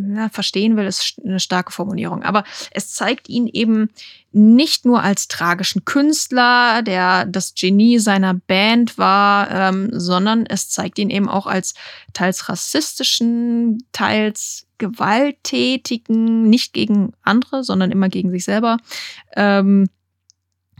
na, 0.01 0.29
verstehen 0.29 0.77
will, 0.77 0.85
ist 0.85 1.15
eine 1.23 1.39
starke 1.39 1.71
Formulierung. 1.71 2.23
Aber 2.23 2.43
es 2.71 2.93
zeigt 2.93 3.27
ihn 3.27 3.47
eben 3.47 3.89
nicht 4.31 4.85
nur 4.85 5.03
als 5.03 5.27
tragischen 5.27 5.83
Künstler, 5.85 6.81
der 6.83 7.25
das 7.25 7.53
Genie 7.53 7.99
seiner 7.99 8.33
Band 8.33 8.97
war, 8.97 9.51
ähm, 9.51 9.89
sondern 9.91 10.45
es 10.45 10.69
zeigt 10.69 10.99
ihn 10.99 11.09
eben 11.09 11.27
auch 11.27 11.47
als 11.47 11.73
teils 12.13 12.47
rassistischen, 12.47 13.83
teils 13.91 14.67
gewalttätigen, 14.77 16.49
nicht 16.49 16.73
gegen 16.73 17.11
andere, 17.21 17.63
sondern 17.63 17.91
immer 17.91 18.07
gegen 18.07 18.31
sich 18.31 18.45
selber. 18.45 18.77
Ähm, 19.35 19.89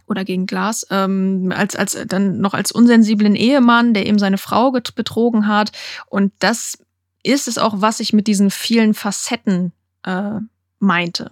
oder 0.10 0.26
gegen 0.26 0.46
Glas, 0.46 0.86
ähm, 0.90 1.54
als, 1.56 1.76
als 1.76 1.98
dann 2.08 2.40
noch 2.40 2.54
als 2.54 2.72
unsensiblen 2.72 3.36
Ehemann, 3.36 3.94
der 3.94 4.06
eben 4.08 4.20
seine 4.20 4.38
Frau 4.38 4.72
betrogen 4.72 5.48
hat. 5.48 5.72
Und 6.08 6.34
das 6.40 6.78
ist 7.24 7.48
es 7.48 7.58
auch, 7.58 7.76
was 7.78 8.00
ich 8.00 8.14
mit 8.14 8.28
diesen 8.28 8.52
vielen 8.52 8.94
Facetten 8.94 9.72
äh, 10.04 10.40
meinte. 10.80 11.32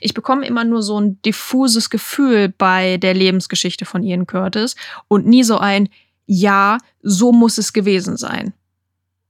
Ich 0.00 0.14
bekomme 0.14 0.46
immer 0.46 0.64
nur 0.64 0.82
so 0.82 0.98
ein 0.98 1.20
diffuses 1.22 1.90
Gefühl 1.90 2.48
bei 2.48 2.96
der 2.96 3.14
Lebensgeschichte 3.14 3.84
von 3.84 4.02
Ian 4.02 4.26
Curtis 4.26 4.74
und 5.08 5.26
nie 5.26 5.42
so 5.42 5.58
ein 5.58 5.88
Ja, 6.24 6.78
so 7.02 7.32
muss 7.32 7.58
es 7.58 7.72
gewesen 7.72 8.16
sein. 8.16 8.52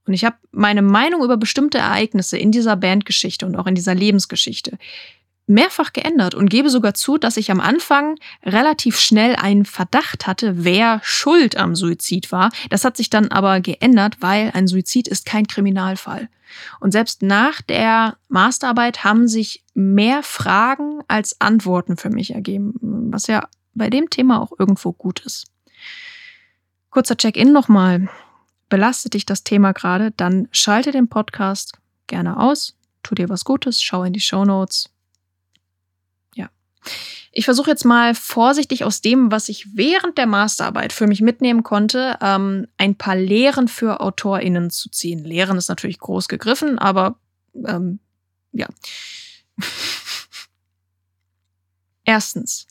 Und 0.05 0.13
ich 0.13 0.23
habe 0.23 0.37
meine 0.51 0.81
Meinung 0.81 1.21
über 1.23 1.35
bestimmte 1.35 1.79
Ereignisse 1.79 2.37
in 2.37 2.51
dieser 2.51 2.77
Bandgeschichte 2.77 3.45
und 3.45 3.57
auch 3.57 3.67
in 3.67 3.75
dieser 3.75 3.93
Lebensgeschichte 3.93 4.77
mehrfach 5.47 5.93
geändert 5.93 6.35
und 6.35 6.49
gebe 6.49 6.69
sogar 6.69 6.93
zu, 6.93 7.17
dass 7.17 7.37
ich 7.37 7.49
am 7.49 7.61
Anfang 7.61 8.19
relativ 8.43 8.99
schnell 8.99 9.35
einen 9.35 9.65
Verdacht 9.65 10.27
hatte, 10.27 10.63
wer 10.63 10.99
schuld 11.03 11.57
am 11.57 11.75
Suizid 11.75 12.31
war. 12.31 12.51
Das 12.69 12.83
hat 12.83 12.97
sich 12.97 13.09
dann 13.09 13.29
aber 13.29 13.61
geändert, 13.61 14.17
weil 14.19 14.51
ein 14.53 14.67
Suizid 14.67 15.07
ist 15.07 15.25
kein 15.25 15.47
Kriminalfall. 15.47 16.29
Und 16.79 16.91
selbst 16.91 17.23
nach 17.23 17.61
der 17.61 18.17
Masterarbeit 18.27 19.03
haben 19.03 19.27
sich 19.27 19.63
mehr 19.73 20.21
Fragen 20.21 20.99
als 21.07 21.39
Antworten 21.39 21.97
für 21.97 22.09
mich 22.09 22.33
ergeben, 22.33 22.75
was 23.11 23.27
ja 23.27 23.47
bei 23.73 23.89
dem 23.89 24.09
Thema 24.09 24.41
auch 24.41 24.51
irgendwo 24.57 24.91
gut 24.91 25.25
ist. 25.25 25.47
Kurzer 26.89 27.17
Check-in 27.17 27.51
nochmal. 27.51 28.09
Belastet 28.69 29.13
dich 29.13 29.25
das 29.25 29.43
Thema 29.43 29.71
gerade, 29.71 30.11
dann 30.11 30.49
schalte 30.51 30.91
den 30.91 31.07
Podcast 31.07 31.77
gerne 32.07 32.37
aus, 32.37 32.75
tu 33.01 33.15
dir 33.15 33.29
was 33.29 33.45
Gutes, 33.45 33.81
schau 33.81 34.03
in 34.03 34.11
die 34.11 34.19
Show 34.19 34.43
Notes 34.43 34.89
ich 37.31 37.45
versuche 37.45 37.69
jetzt 37.69 37.85
mal 37.85 38.15
vorsichtig 38.15 38.83
aus 38.83 39.01
dem, 39.01 39.31
was 39.31 39.47
ich 39.49 39.75
während 39.75 40.17
der 40.17 40.25
Masterarbeit 40.25 40.91
für 40.91 41.05
mich 41.05 41.21
mitnehmen 41.21 41.61
konnte, 41.61 42.17
ähm, 42.21 42.67
ein 42.77 42.95
paar 42.95 43.15
Lehren 43.15 43.67
für 43.67 43.99
AutorInnen 43.99 44.71
zu 44.71 44.89
ziehen. 44.89 45.23
Lehren 45.23 45.57
ist 45.57 45.69
natürlich 45.69 45.99
groß 45.99 46.27
gegriffen, 46.29 46.79
aber 46.79 47.19
ähm, 47.65 47.99
ja. 48.53 48.67
Erstens. 52.05 52.65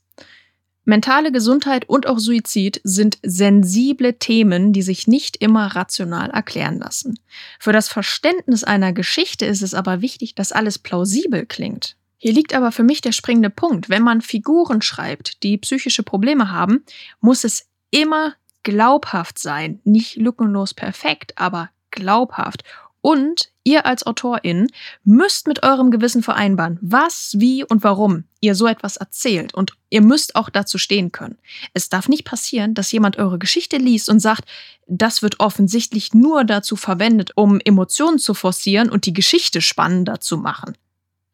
Mentale 0.85 1.33
Gesundheit 1.33 1.88
und 1.88 2.07
auch 2.07 2.19
Suizid 2.19 2.81
sind 2.85 3.19
sensible 3.23 4.19
Themen, 4.19 4.73
die 4.73 4.83
sich 4.83 5.09
nicht 5.09 5.37
immer 5.37 5.66
rational 5.75 6.31
erklären 6.31 6.79
lassen. 6.79 7.19
Für 7.59 7.73
das 7.73 7.88
Verständnis 7.88 8.62
einer 8.62 8.92
Geschichte 8.92 9.47
ist 9.47 9.62
es 9.62 9.75
aber 9.75 10.01
wichtig, 10.01 10.37
dass 10.37 10.53
alles 10.53 10.79
plausibel 10.79 11.45
klingt. 11.45 11.97
Hier 12.18 12.33
liegt 12.33 12.55
aber 12.55 12.72
für 12.72 12.83
mich 12.83 13.00
der 13.00 13.12
springende 13.12 13.50
Punkt. 13.50 13.88
Wenn 13.88 14.02
man 14.02 14.22
Figuren 14.22 14.83
schreibt, 14.83 15.42
die 15.42 15.59
psychische 15.59 16.02
Probleme 16.02 16.50
haben, 16.50 16.85
muss 17.20 17.44
es 17.44 17.66
immer 17.90 18.35
glaubhaft 18.62 19.38
sein. 19.38 19.81
Nicht 19.85 20.16
lückenlos 20.16 20.74
perfekt, 20.74 21.35
aber 21.37 21.70
glaubhaft. 21.90 22.64
Und 23.00 23.52
ihr 23.62 23.87
als 23.87 24.05
Autorin 24.05 24.66
müsst 25.05 25.46
mit 25.46 25.62
eurem 25.62 25.92
Gewissen 25.92 26.24
vereinbaren, 26.24 26.79
was, 26.83 27.37
wie 27.38 27.62
und 27.62 27.85
warum 27.85 28.24
ihr 28.40 28.57
so 28.57 28.66
etwas 28.66 28.96
erzählt. 28.96 29.55
Und 29.55 29.74
ihr 29.90 30.00
müsst 30.00 30.35
auch 30.35 30.50
dazu 30.50 30.76
stehen 30.79 31.12
können. 31.12 31.38
Es 31.72 31.88
darf 31.88 32.09
nicht 32.09 32.24
passieren, 32.24 32.74
dass 32.74 32.90
jemand 32.90 33.16
eure 33.18 33.38
Geschichte 33.38 33.76
liest 33.76 34.09
und 34.09 34.18
sagt, 34.18 34.44
das 34.88 35.22
wird 35.22 35.38
offensichtlich 35.38 36.14
nur 36.14 36.42
dazu 36.42 36.74
verwendet, 36.74 37.31
um 37.37 37.61
Emotionen 37.61 38.18
zu 38.18 38.35
forcieren 38.35 38.90
und 38.90 39.07
die 39.07 39.12
Geschichte 39.12 39.61
spannender 39.61 40.18
zu 40.18 40.38
machen. 40.38 40.76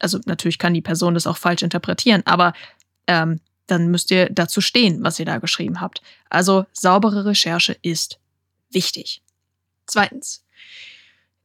Also 0.02 0.18
natürlich 0.26 0.58
kann 0.58 0.74
die 0.74 0.80
Person 0.82 1.14
das 1.14 1.26
auch 1.26 1.36
falsch 1.36 1.62
interpretieren, 1.62 2.22
aber 2.24 2.52
ähm, 3.06 3.40
dann 3.66 3.90
müsst 3.90 4.10
ihr 4.10 4.28
dazu 4.30 4.60
stehen, 4.60 5.02
was 5.02 5.18
ihr 5.18 5.26
da 5.26 5.38
geschrieben 5.38 5.80
habt. 5.80 6.02
Also 6.28 6.66
saubere 6.72 7.24
Recherche 7.24 7.76
ist 7.82 8.18
wichtig. 8.70 9.22
Zweitens, 9.86 10.44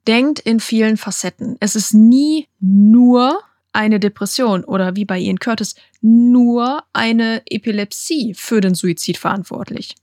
denkt 0.08 0.40
in 0.40 0.60
vielen 0.60 0.98
Facetten. 0.98 1.58
Es 1.60 1.76
ist 1.76 1.94
nie 1.94 2.48
nur 2.60 3.40
eine 3.74 4.00
Depression 4.00 4.64
oder 4.64 4.96
wie 4.96 5.06
bei 5.06 5.20
Ian 5.20 5.40
Curtis 5.40 5.76
nur 6.02 6.84
eine 6.94 7.44
Epilepsie 7.46 8.34
für 8.34 8.62
den 8.62 8.74
Suizid 8.74 9.18
verantwortlich. 9.18 9.96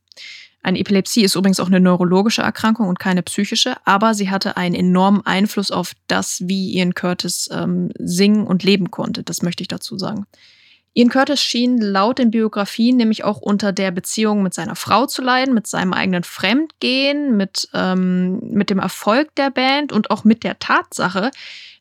Eine 0.64 0.78
Epilepsie 0.78 1.24
ist 1.24 1.36
übrigens 1.36 1.60
auch 1.60 1.66
eine 1.66 1.78
neurologische 1.78 2.40
Erkrankung 2.40 2.88
und 2.88 2.98
keine 2.98 3.22
psychische, 3.22 3.76
aber 3.84 4.14
sie 4.14 4.30
hatte 4.30 4.56
einen 4.56 4.74
enormen 4.74 5.20
Einfluss 5.26 5.70
auf 5.70 5.92
das, 6.06 6.42
wie 6.46 6.74
Ian 6.74 6.94
Curtis 6.94 7.50
ähm, 7.52 7.90
singen 7.98 8.46
und 8.46 8.62
leben 8.62 8.90
konnte. 8.90 9.22
Das 9.22 9.42
möchte 9.42 9.62
ich 9.62 9.68
dazu 9.68 9.98
sagen. 9.98 10.24
Ian 10.94 11.10
Curtis 11.10 11.42
schien 11.42 11.76
laut 11.76 12.18
den 12.18 12.30
Biografien 12.30 12.96
nämlich 12.96 13.24
auch 13.24 13.42
unter 13.42 13.72
der 13.72 13.90
Beziehung 13.90 14.42
mit 14.42 14.54
seiner 14.54 14.74
Frau 14.74 15.04
zu 15.04 15.20
leiden, 15.20 15.52
mit 15.52 15.66
seinem 15.66 15.92
eigenen 15.92 16.24
Fremdgehen, 16.24 17.36
mit, 17.36 17.68
ähm, 17.74 18.38
mit 18.40 18.70
dem 18.70 18.78
Erfolg 18.78 19.34
der 19.34 19.50
Band 19.50 19.92
und 19.92 20.10
auch 20.10 20.24
mit 20.24 20.44
der 20.44 20.58
Tatsache, 20.60 21.30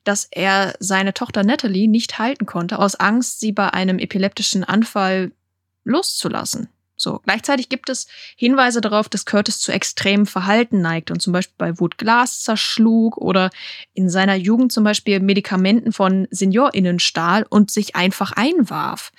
dass 0.04 0.28
er 0.30 0.74
seine 0.82 1.14
Tochter 1.14 1.46
Natalie 1.46 1.88
nicht 1.88 2.20
halten 2.20 2.46
konnte, 2.46 2.80
aus 2.80 2.96
Angst, 2.96 3.40
sie 3.40 3.54
bei 3.54 3.74
einem 3.74 3.98
epileptischen 3.98 4.66
Anfall 4.66 5.32
loszulassen. 5.86 6.68
So. 7.04 7.20
Gleichzeitig 7.26 7.70
gibt 7.70 7.90
es 7.90 8.08
Hinweise 8.36 8.82
darauf, 8.82 9.10
dass 9.10 9.26
Curtis 9.26 9.60
zu 9.60 9.72
extremem 9.72 10.26
Verhalten 10.26 10.82
neigt 10.82 11.12
und 11.12 11.22
zum 11.22 11.34
Beispiel 11.34 11.56
bei 11.58 11.80
Wut 11.80 11.98
Glas 11.98 12.42
zerschlug 12.42 13.18
oder 13.18 13.50
in 13.94 14.10
seiner 14.10 14.36
Jugend 14.36 14.72
zum 14.72 14.86
Beispiel 14.86 15.20
Medikamenten 15.20 15.92
von 15.92 16.28
SeniorInnen 16.32 17.00
stahl 17.00 17.46
und 17.50 17.70
sich 17.70 17.96
einfach 17.96 18.32
einwarf. 18.32 19.12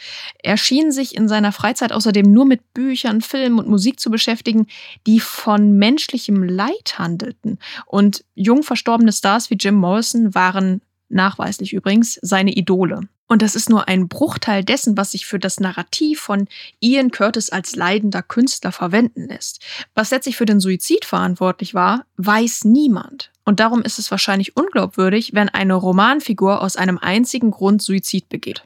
Er 0.42 0.56
schien 0.56 0.90
sich 0.92 1.14
in 1.14 1.28
seiner 1.28 1.52
Freizeit 1.52 1.92
außerdem 1.92 2.30
nur 2.32 2.46
mit 2.46 2.72
Büchern, 2.72 3.20
Filmen 3.20 3.58
und 3.58 3.68
Musik 3.68 4.00
zu 4.00 4.10
beschäftigen, 4.10 4.66
die 5.06 5.20
von 5.20 5.76
menschlichem 5.76 6.42
Leid 6.42 6.98
handelten. 6.98 7.58
Und 7.86 8.24
jung 8.34 8.62
verstorbene 8.62 9.12
Stars 9.12 9.50
wie 9.50 9.56
Jim 9.60 9.74
Morrison 9.74 10.34
waren 10.34 10.80
nachweislich 11.10 11.74
übrigens 11.74 12.18
seine 12.22 12.52
Idole. 12.52 13.08
Und 13.26 13.40
das 13.40 13.54
ist 13.54 13.70
nur 13.70 13.88
ein 13.88 14.08
Bruchteil 14.08 14.62
dessen, 14.64 14.96
was 14.96 15.12
sich 15.12 15.24
für 15.24 15.38
das 15.38 15.58
Narrativ 15.58 16.20
von 16.20 16.46
Ian 16.80 17.10
Curtis 17.10 17.50
als 17.50 17.74
leidender 17.74 18.22
Künstler 18.22 18.70
verwenden 18.70 19.28
lässt. 19.28 19.64
Was 19.94 20.10
letztlich 20.10 20.36
für 20.36 20.44
den 20.44 20.60
Suizid 20.60 21.04
verantwortlich 21.06 21.72
war, 21.72 22.04
weiß 22.18 22.64
niemand. 22.64 23.30
Und 23.44 23.60
darum 23.60 23.82
ist 23.82 23.98
es 23.98 24.10
wahrscheinlich 24.10 24.56
unglaubwürdig, 24.56 25.32
wenn 25.32 25.48
eine 25.48 25.74
Romanfigur 25.74 26.60
aus 26.60 26.76
einem 26.76 26.98
einzigen 26.98 27.50
Grund 27.50 27.82
Suizid 27.82 28.28
begeht. 28.28 28.64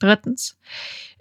Drittens. 0.00 0.56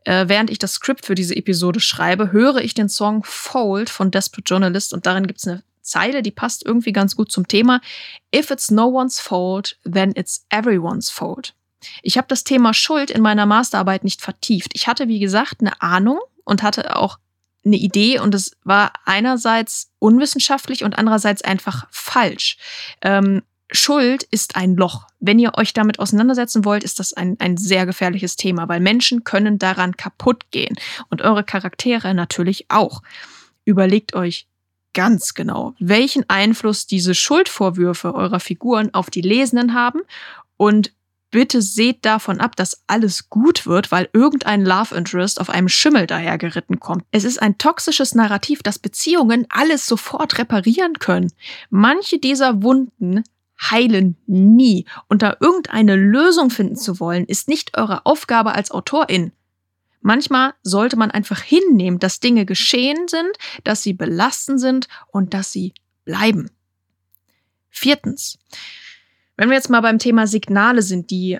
Äh, 0.03 0.27
während 0.27 0.49
ich 0.49 0.59
das 0.59 0.73
Skript 0.73 1.05
für 1.05 1.15
diese 1.15 1.35
Episode 1.35 1.79
schreibe, 1.79 2.31
höre 2.31 2.57
ich 2.57 2.73
den 2.73 2.89
Song 2.89 3.23
Fold 3.23 3.89
von 3.89 4.11
Desperate 4.11 4.47
Journalist 4.47 4.93
und 4.93 5.05
darin 5.05 5.27
gibt 5.27 5.39
es 5.39 5.47
eine 5.47 5.63
Zeile, 5.81 6.21
die 6.21 6.31
passt 6.31 6.65
irgendwie 6.65 6.91
ganz 6.91 7.15
gut 7.15 7.31
zum 7.31 7.47
Thema. 7.47 7.81
If 8.35 8.49
it's 8.51 8.71
no 8.71 8.87
one's 8.87 9.19
fault, 9.19 9.77
then 9.83 10.11
it's 10.15 10.45
everyone's 10.49 11.09
fault. 11.09 11.53
Ich 12.01 12.17
habe 12.17 12.27
das 12.27 12.43
Thema 12.43 12.73
Schuld 12.73 13.11
in 13.11 13.21
meiner 13.21 13.45
Masterarbeit 13.45 14.03
nicht 14.03 14.21
vertieft. 14.21 14.71
Ich 14.73 14.87
hatte, 14.87 15.07
wie 15.07 15.19
gesagt, 15.19 15.61
eine 15.61 15.81
Ahnung 15.81 16.19
und 16.43 16.63
hatte 16.63 16.95
auch 16.95 17.19
eine 17.65 17.77
Idee 17.77 18.19
und 18.19 18.35
es 18.35 18.55
war 18.63 18.93
einerseits 19.05 19.91
unwissenschaftlich 19.99 20.83
und 20.83 20.97
andererseits 20.97 21.41
einfach 21.43 21.87
falsch. 21.91 22.57
Ähm, 23.01 23.41
Schuld 23.71 24.23
ist 24.23 24.55
ein 24.55 24.75
Loch. 24.75 25.07
Wenn 25.19 25.39
ihr 25.39 25.53
euch 25.57 25.73
damit 25.73 25.99
auseinandersetzen 25.99 26.65
wollt, 26.65 26.83
ist 26.83 26.99
das 26.99 27.13
ein, 27.13 27.37
ein 27.39 27.57
sehr 27.57 27.87
gefährliches 27.87 28.35
Thema, 28.35 28.67
weil 28.67 28.79
Menschen 28.79 29.23
können 29.23 29.57
daran 29.57 29.97
kaputt 29.97 30.51
gehen 30.51 30.75
und 31.09 31.23
eure 31.23 31.43
Charaktere 31.43 32.13
natürlich 32.13 32.65
auch. 32.69 33.01
Überlegt 33.65 34.13
euch 34.13 34.47
ganz 34.93 35.33
genau, 35.33 35.73
welchen 35.79 36.29
Einfluss 36.29 36.85
diese 36.85 37.15
Schuldvorwürfe 37.15 38.13
eurer 38.13 38.39
Figuren 38.39 38.93
auf 38.93 39.09
die 39.09 39.21
Lesenden 39.21 39.73
haben 39.73 40.01
und 40.57 40.93
bitte 41.31 41.61
seht 41.61 42.05
davon 42.05 42.39
ab, 42.39 42.55
dass 42.55 42.83
alles 42.87 43.29
gut 43.29 43.65
wird, 43.65 43.91
weil 43.91 44.09
irgendein 44.13 44.65
Love 44.65 44.95
Interest 44.95 45.39
auf 45.39 45.49
einem 45.49 45.67
Schimmel 45.67 46.07
dahergeritten 46.07 46.79
kommt. 46.79 47.03
Es 47.11 47.23
ist 47.23 47.41
ein 47.41 47.57
toxisches 47.57 48.15
Narrativ, 48.15 48.63
dass 48.63 48.79
Beziehungen 48.79 49.45
alles 49.49 49.85
sofort 49.85 50.37
reparieren 50.37 50.99
können. 50.99 51.31
Manche 51.69 52.19
dieser 52.19 52.63
Wunden 52.63 53.23
heilen 53.61 54.17
nie. 54.27 54.85
Und 55.07 55.21
da 55.21 55.37
irgendeine 55.39 55.95
Lösung 55.95 56.49
finden 56.49 56.75
zu 56.75 56.99
wollen, 56.99 57.25
ist 57.25 57.47
nicht 57.47 57.77
eure 57.77 58.05
Aufgabe 58.05 58.53
als 58.53 58.71
Autorin. 58.71 59.31
Manchmal 60.01 60.53
sollte 60.61 60.97
man 60.97 61.09
einfach 61.09 61.41
hinnehmen, 61.41 61.99
dass 61.99 62.19
Dinge 62.19 62.45
geschehen 62.45 63.07
sind, 63.07 63.31
dass 63.63 63.81
sie 63.81 63.93
belastend 63.93 64.59
sind 64.59 64.87
und 65.07 65.33
dass 65.33 65.51
sie 65.51 65.73
bleiben. 66.03 66.51
Viertens. 67.69 68.37
Wenn 69.37 69.49
wir 69.49 69.55
jetzt 69.55 69.69
mal 69.69 69.81
beim 69.81 69.99
Thema 69.99 70.27
Signale 70.27 70.81
sind, 70.81 71.09
die 71.11 71.39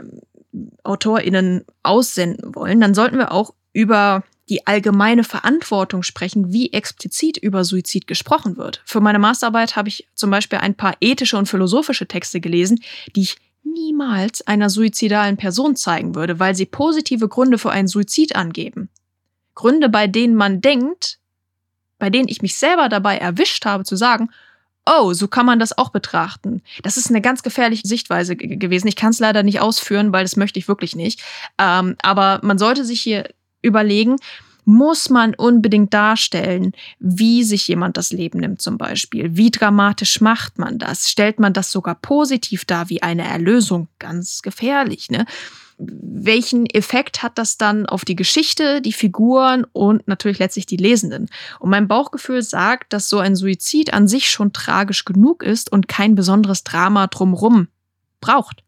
AutorInnen 0.84 1.65
aussenden 1.84 2.55
wollen, 2.55 2.79
dann 2.81 2.93
sollten 2.93 3.17
wir 3.17 3.31
auch 3.31 3.53
über 3.73 4.23
die 4.47 4.67
allgemeine 4.67 5.23
Verantwortung 5.23 6.03
sprechen, 6.03 6.53
wie 6.53 6.71
explizit 6.71 7.38
über 7.38 7.63
Suizid 7.63 8.05
gesprochen 8.05 8.58
wird. 8.58 8.81
Für 8.86 9.01
meine 9.01 9.19
Masterarbeit 9.19 9.75
habe 9.75 9.89
ich 9.89 10.08
zum 10.13 10.29
Beispiel 10.29 10.60
ein 10.60 10.75
paar 10.75 10.95
ethische 11.01 11.38
und 11.38 11.49
philosophische 11.49 12.08
Texte 12.08 12.39
gelesen, 12.39 12.79
die 13.15 13.21
ich 13.21 13.38
niemals 13.63 14.45
einer 14.45 14.69
suizidalen 14.69 15.38
Person 15.38 15.75
zeigen 15.75 16.13
würde, 16.15 16.39
weil 16.39 16.55
sie 16.55 16.67
positive 16.67 17.27
Gründe 17.27 17.58
für 17.58 17.71
einen 17.71 17.88
Suizid 17.88 18.36
angeben. 18.36 18.89
Gründe, 19.55 19.89
bei 19.89 20.05
denen 20.05 20.36
man 20.36 20.62
denkt, 20.62 21.17
bei 21.97 22.10
denen 22.10 22.27
ich 22.27 22.41
mich 22.41 22.58
selber 22.58 22.88
dabei 22.88 23.17
erwischt 23.17 23.65
habe 23.65 23.84
zu 23.84 23.95
sagen, 23.95 24.29
oh, 24.86 25.13
so 25.13 25.28
kann 25.28 25.45
man 25.45 25.60
das 25.60 25.78
auch 25.78 25.89
betrachten. 25.89 26.62
Das 26.84 26.98
ist 26.98 27.10
eine 27.10 27.21
ganz 27.21 27.43
gefährliche 27.43 27.88
Sichtweise 27.88 28.36
gewesen. 28.36 28.88
Ich 28.88 28.95
kann 28.95 29.10
es 29.10 29.19
leider 29.19 29.43
nicht 29.43 29.60
ausführen, 29.60 30.13
weil 30.13 30.24
das 30.24 30.36
möchte 30.36 30.60
ich 30.60 30.67
wirklich 30.67 30.95
nicht. 30.95 31.24
Ähm, 31.58 31.95
aber 32.02 32.39
man 32.43 32.58
sollte 32.58 32.86
sich 32.86 33.02
hier 33.02 33.30
überlegen, 33.62 34.17
muss 34.65 35.10
man 35.10 35.36
unbedingt 35.36 35.93
darstellen, 35.93 36.71
wie 37.00 37.43
sich 37.43 37.67
jemand 37.67 37.98
das 37.98 38.12
Leben 38.12 38.39
nimmt 38.39 38.62
zum 38.62 38.78
Beispiel. 38.78 39.36
Wie 39.38 39.52
dramatisch 39.52 40.21
macht 40.21 40.58
man 40.58 40.80
das? 40.80 41.10
Stellt 41.10 41.39
man 41.39 41.54
das 41.54 41.71
sogar 41.71 41.95
positiv 41.95 42.65
dar 42.65 42.89
wie 42.89 43.04
eine 43.04 43.24
Erlösung? 43.24 43.88
Ganz 44.00 44.41
gefährlich, 44.41 45.10
ne? 45.12 45.26
Welchen 45.77 46.65
Effekt 46.67 47.21
hat 47.23 47.38
das 47.38 47.57
dann 47.57 47.85
auf 47.85 48.05
die 48.05 48.15
Geschichte, 48.15 48.81
die 48.81 48.93
Figuren 48.93 49.65
und 49.73 50.07
natürlich 50.07 50.39
letztlich 50.39 50.65
die 50.65 50.77
Lesenden? 50.77 51.29
Und 51.59 51.69
mein 51.69 51.88
Bauchgefühl 51.88 52.41
sagt, 52.41 52.93
dass 52.93 53.09
so 53.09 53.19
ein 53.19 53.35
Suizid 53.35 53.93
an 53.93 54.07
sich 54.07 54.29
schon 54.29 54.53
tragisch 54.53 55.05
genug 55.05 55.43
ist 55.43 55.71
und 55.71 55.88
kein 55.88 56.15
besonderes 56.15 56.63
Drama 56.63 57.07
drumrum 57.07 57.67
braucht. 58.21 58.63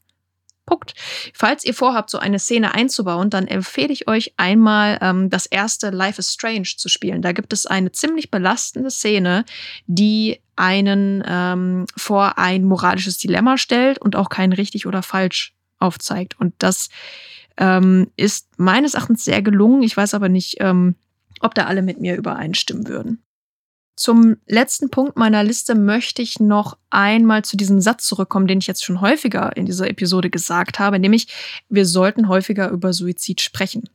Punkt. 0.67 0.93
Falls 1.33 1.63
ihr 1.63 1.73
vorhabt, 1.73 2.09
so 2.09 2.19
eine 2.19 2.39
Szene 2.39 2.75
einzubauen, 2.75 3.29
dann 3.29 3.47
empfehle 3.47 3.93
ich 3.93 4.07
euch 4.09 4.33
einmal 4.35 4.99
ähm, 5.01 5.29
das 5.29 5.45
erste 5.45 5.89
Life 5.91 6.19
is 6.19 6.33
Strange 6.33 6.67
zu 6.77 6.89
spielen. 6.89 7.21
Da 7.21 7.31
gibt 7.31 7.53
es 7.53 7.65
eine 7.65 7.93
ziemlich 7.93 8.29
belastende 8.29 8.91
Szene, 8.91 9.45
die 9.87 10.41
einen 10.57 11.23
ähm, 11.25 11.85
vor 11.95 12.37
ein 12.37 12.65
moralisches 12.65 13.17
Dilemma 13.17 13.57
stellt 13.57 13.97
und 13.99 14.17
auch 14.17 14.27
kein 14.27 14.51
richtig 14.51 14.85
oder 14.85 15.03
falsch 15.03 15.56
aufzeigt. 15.79 16.39
Und 16.39 16.53
das 16.59 16.89
ähm, 17.57 18.11
ist 18.15 18.47
meines 18.57 18.93
Erachtens 18.93 19.25
sehr 19.25 19.41
gelungen. 19.41 19.83
Ich 19.83 19.97
weiß 19.97 20.13
aber 20.13 20.29
nicht, 20.29 20.57
ähm, 20.59 20.95
ob 21.39 21.55
da 21.55 21.65
alle 21.65 21.81
mit 21.81 21.99
mir 21.99 22.15
übereinstimmen 22.15 22.87
würden. 22.87 23.23
Zum 23.95 24.37
letzten 24.45 24.91
Punkt 24.91 25.17
meiner 25.17 25.43
Liste 25.43 25.73
möchte 25.73 26.21
ich 26.21 26.39
noch 26.39 26.77
einmal 26.91 27.43
zu 27.43 27.57
diesem 27.57 27.81
Satz 27.81 28.05
zurückkommen, 28.05 28.45
den 28.45 28.59
ich 28.59 28.67
jetzt 28.67 28.85
schon 28.85 29.01
häufiger 29.01 29.57
in 29.57 29.65
dieser 29.65 29.89
Episode 29.89 30.29
gesagt 30.29 30.77
habe, 30.77 30.99
nämlich 30.99 31.27
wir 31.67 31.83
sollten 31.85 32.27
häufiger 32.27 32.69
über 32.69 32.93
Suizid 32.93 33.41
sprechen. 33.41 33.89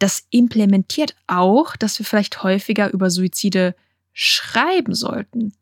Das 0.00 0.26
implementiert 0.30 1.14
auch, 1.28 1.76
dass 1.76 1.98
wir 2.00 2.06
vielleicht 2.06 2.42
häufiger 2.42 2.92
über 2.92 3.10
Suizide 3.10 3.76
schreiben 4.12 4.94
sollten. 4.94 5.52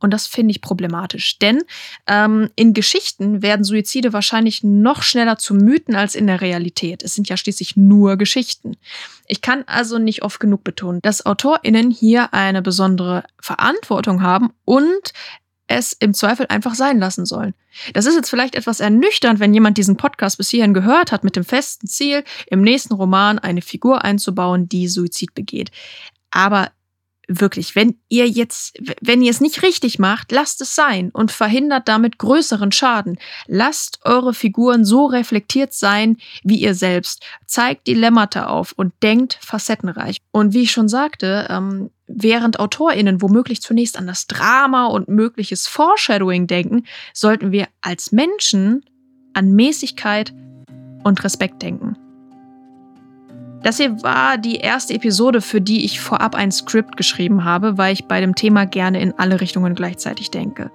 Und 0.00 0.12
das 0.12 0.26
finde 0.26 0.50
ich 0.50 0.60
problematisch. 0.60 1.38
Denn 1.38 1.62
ähm, 2.06 2.50
in 2.56 2.74
Geschichten 2.74 3.42
werden 3.42 3.64
Suizide 3.64 4.12
wahrscheinlich 4.12 4.64
noch 4.64 5.02
schneller 5.02 5.38
zu 5.38 5.54
Mythen 5.54 5.94
als 5.94 6.14
in 6.14 6.26
der 6.26 6.40
Realität. 6.40 7.02
Es 7.02 7.14
sind 7.14 7.28
ja 7.28 7.36
schließlich 7.36 7.76
nur 7.76 8.16
Geschichten. 8.16 8.76
Ich 9.26 9.42
kann 9.42 9.62
also 9.66 9.98
nicht 9.98 10.22
oft 10.22 10.40
genug 10.40 10.64
betonen, 10.64 11.00
dass 11.02 11.24
AutorInnen 11.24 11.90
hier 11.90 12.34
eine 12.34 12.62
besondere 12.62 13.24
Verantwortung 13.40 14.22
haben 14.22 14.50
und 14.64 15.12
es 15.70 15.92
im 15.92 16.14
Zweifel 16.14 16.46
einfach 16.48 16.74
sein 16.74 16.98
lassen 16.98 17.24
sollen. 17.24 17.54
Das 17.94 18.06
ist 18.06 18.16
jetzt 18.16 18.28
vielleicht 18.28 18.56
etwas 18.56 18.80
ernüchternd, 18.80 19.38
wenn 19.38 19.54
jemand 19.54 19.78
diesen 19.78 19.96
Podcast 19.96 20.36
bis 20.36 20.50
hierhin 20.50 20.74
gehört 20.74 21.12
hat, 21.12 21.22
mit 21.22 21.36
dem 21.36 21.44
festen 21.44 21.86
Ziel, 21.86 22.24
im 22.48 22.62
nächsten 22.62 22.94
Roman 22.94 23.38
eine 23.38 23.62
Figur 23.62 24.04
einzubauen, 24.04 24.68
die 24.68 24.88
Suizid 24.88 25.32
begeht. 25.34 25.70
Aber 26.32 26.72
wirklich, 27.30 27.76
wenn 27.76 27.96
ihr 28.08 28.28
jetzt, 28.28 28.78
wenn 29.00 29.22
ihr 29.22 29.30
es 29.30 29.40
nicht 29.40 29.62
richtig 29.62 29.98
macht, 29.98 30.32
lasst 30.32 30.60
es 30.60 30.74
sein 30.74 31.10
und 31.10 31.30
verhindert 31.30 31.86
damit 31.86 32.18
größeren 32.18 32.72
Schaden. 32.72 33.18
Lasst 33.46 34.00
eure 34.04 34.34
Figuren 34.34 34.84
so 34.84 35.06
reflektiert 35.06 35.72
sein 35.72 36.16
wie 36.42 36.56
ihr 36.56 36.74
selbst. 36.74 37.22
Zeigt 37.46 37.86
Dilemmata 37.86 38.46
auf 38.46 38.72
und 38.76 38.92
denkt 39.02 39.38
facettenreich. 39.40 40.18
Und 40.32 40.54
wie 40.54 40.62
ich 40.62 40.72
schon 40.72 40.88
sagte, 40.88 41.46
ähm, 41.48 41.90
während 42.08 42.58
AutorInnen 42.58 43.22
womöglich 43.22 43.62
zunächst 43.62 43.96
an 43.96 44.06
das 44.06 44.26
Drama 44.26 44.86
und 44.86 45.08
mögliches 45.08 45.68
Foreshadowing 45.68 46.48
denken, 46.48 46.84
sollten 47.14 47.52
wir 47.52 47.68
als 47.80 48.10
Menschen 48.10 48.84
an 49.32 49.52
Mäßigkeit 49.52 50.34
und 51.04 51.22
Respekt 51.22 51.62
denken. 51.62 51.96
Das 53.62 53.76
hier 53.76 54.02
war 54.02 54.38
die 54.38 54.56
erste 54.56 54.94
Episode, 54.94 55.40
für 55.40 55.60
die 55.60 55.84
ich 55.84 56.00
vorab 56.00 56.34
ein 56.34 56.50
Skript 56.50 56.96
geschrieben 56.96 57.44
habe, 57.44 57.76
weil 57.76 57.92
ich 57.92 58.06
bei 58.06 58.20
dem 58.20 58.34
Thema 58.34 58.64
gerne 58.64 59.00
in 59.00 59.12
alle 59.18 59.40
Richtungen 59.40 59.74
gleichzeitig 59.74 60.30
denke. 60.30 60.70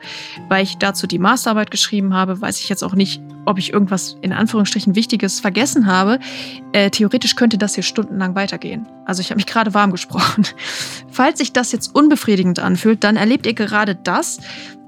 Weil 0.50 0.64
ich 0.64 0.78
dazu 0.78 1.08
die 1.08 1.18
Masterarbeit 1.18 1.72
geschrieben 1.72 2.14
habe, 2.14 2.40
weiß 2.40 2.60
ich 2.60 2.70
jetzt 2.70 2.84
auch 2.84 2.94
nicht, 2.94 3.22
ob 3.46 3.58
ich 3.58 3.74
irgendwas 3.74 4.18
in 4.22 4.34
Anführungsstrichen 4.34 4.96
Wichtiges 4.96 5.40
vergessen 5.40 5.88
habe. 5.88 6.20
Äh, 6.74 6.92
theoretisch 6.92 7.36
könnte 7.36 7.58
das 7.58 7.74
hier 7.74 7.84
stundenlang 7.84 8.36
weitergehen. 8.36 8.88
Also 9.06 9.22
ich 9.22 9.30
habe 9.30 9.38
mich 9.38 9.48
gerade 9.48 9.74
warm 9.74 9.92
gesprochen. 9.92 10.46
Falls 11.12 11.40
sich 11.40 11.54
das 11.54 11.72
jetzt 11.72 11.94
unbefriedigend 11.96 12.60
anfühlt, 12.60 13.04
dann 13.04 13.16
erlebt 13.16 13.48
ihr 13.48 13.54
gerade 13.54 13.96
das, 13.96 14.40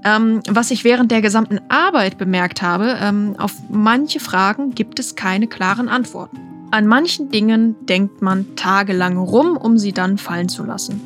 ähm, 0.03 0.41
was 0.47 0.69
ich 0.69 0.83
während 0.83 1.11
der 1.11 1.21
gesamten 1.21 1.59
Arbeit 1.69 2.19
bemerkt 2.19 2.61
habe. 2.61 2.97
Ähm, 3.01 3.35
auf 3.39 3.53
manche 3.69 4.19
Fragen 4.19 4.75
gibt 4.75 4.99
es 4.99 5.15
keine 5.15 5.47
klaren 5.47 5.89
Antworten. 5.89 6.46
An 6.69 6.85
manchen 6.85 7.29
Dingen 7.29 7.75
denkt 7.85 8.21
man 8.21 8.55
tagelang 8.57 9.17
rum, 9.17 9.55
um 9.55 9.77
sie 9.77 9.93
dann 9.93 10.17
fallen 10.17 10.49
zu 10.49 10.65
lassen. 10.65 10.99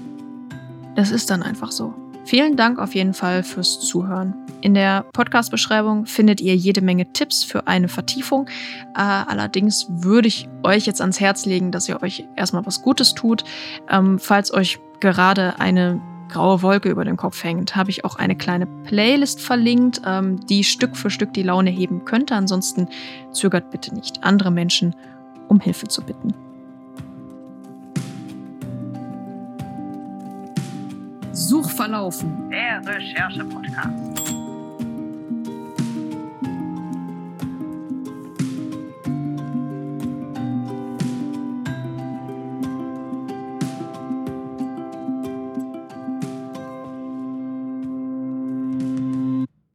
Das 0.95 1.11
ist 1.11 1.29
dann 1.29 1.43
einfach 1.43 1.71
so. 1.71 1.93
Vielen 2.25 2.55
Dank 2.55 2.79
auf 2.79 2.95
jeden 2.95 3.13
Fall 3.13 3.43
fürs 3.43 3.79
Zuhören. 3.79 4.33
In 4.61 4.73
der 4.73 5.05
Podcast-Beschreibung 5.13 6.07
findet 6.07 6.41
ihr 6.41 6.55
jede 6.55 6.81
Menge 6.81 7.13
Tipps 7.13 7.43
für 7.43 7.67
eine 7.67 7.87
Vertiefung. 7.87 8.47
Äh, 8.95 9.01
allerdings 9.01 9.87
würde 9.89 10.27
ich 10.27 10.47
euch 10.63 10.85
jetzt 10.87 11.01
ans 11.01 11.19
Herz 11.19 11.45
legen, 11.45 11.71
dass 11.71 11.87
ihr 11.87 12.01
euch 12.01 12.25
erstmal 12.35 12.65
was 12.65 12.81
Gutes 12.81 13.13
tut. 13.13 13.43
Ähm, 13.89 14.17
falls 14.19 14.53
euch 14.53 14.79
gerade 14.99 15.59
eine 15.59 16.01
graue 16.29 16.61
Wolke 16.63 16.89
über 16.89 17.05
dem 17.05 17.17
Kopf 17.17 17.43
hängt, 17.43 17.75
habe 17.75 17.91
ich 17.91 18.03
auch 18.05 18.15
eine 18.15 18.35
kleine 18.35 18.65
Playlist 18.65 19.41
verlinkt, 19.41 20.01
ähm, 20.05 20.39
die 20.47 20.63
Stück 20.63 20.95
für 20.95 21.09
Stück 21.09 21.33
die 21.33 21.43
Laune 21.43 21.69
heben 21.69 22.05
könnte. 22.05 22.35
Ansonsten 22.35 22.87
zögert 23.31 23.69
bitte 23.69 23.93
nicht, 23.93 24.23
andere 24.23 24.51
Menschen 24.51 24.95
um 25.51 25.59
Hilfe 25.59 25.85
zu 25.87 26.01
bitten. 26.01 26.33
Suchverlaufen. 31.33 32.49
Der 32.49 32.81
Recherche-Podcast. 32.85 34.40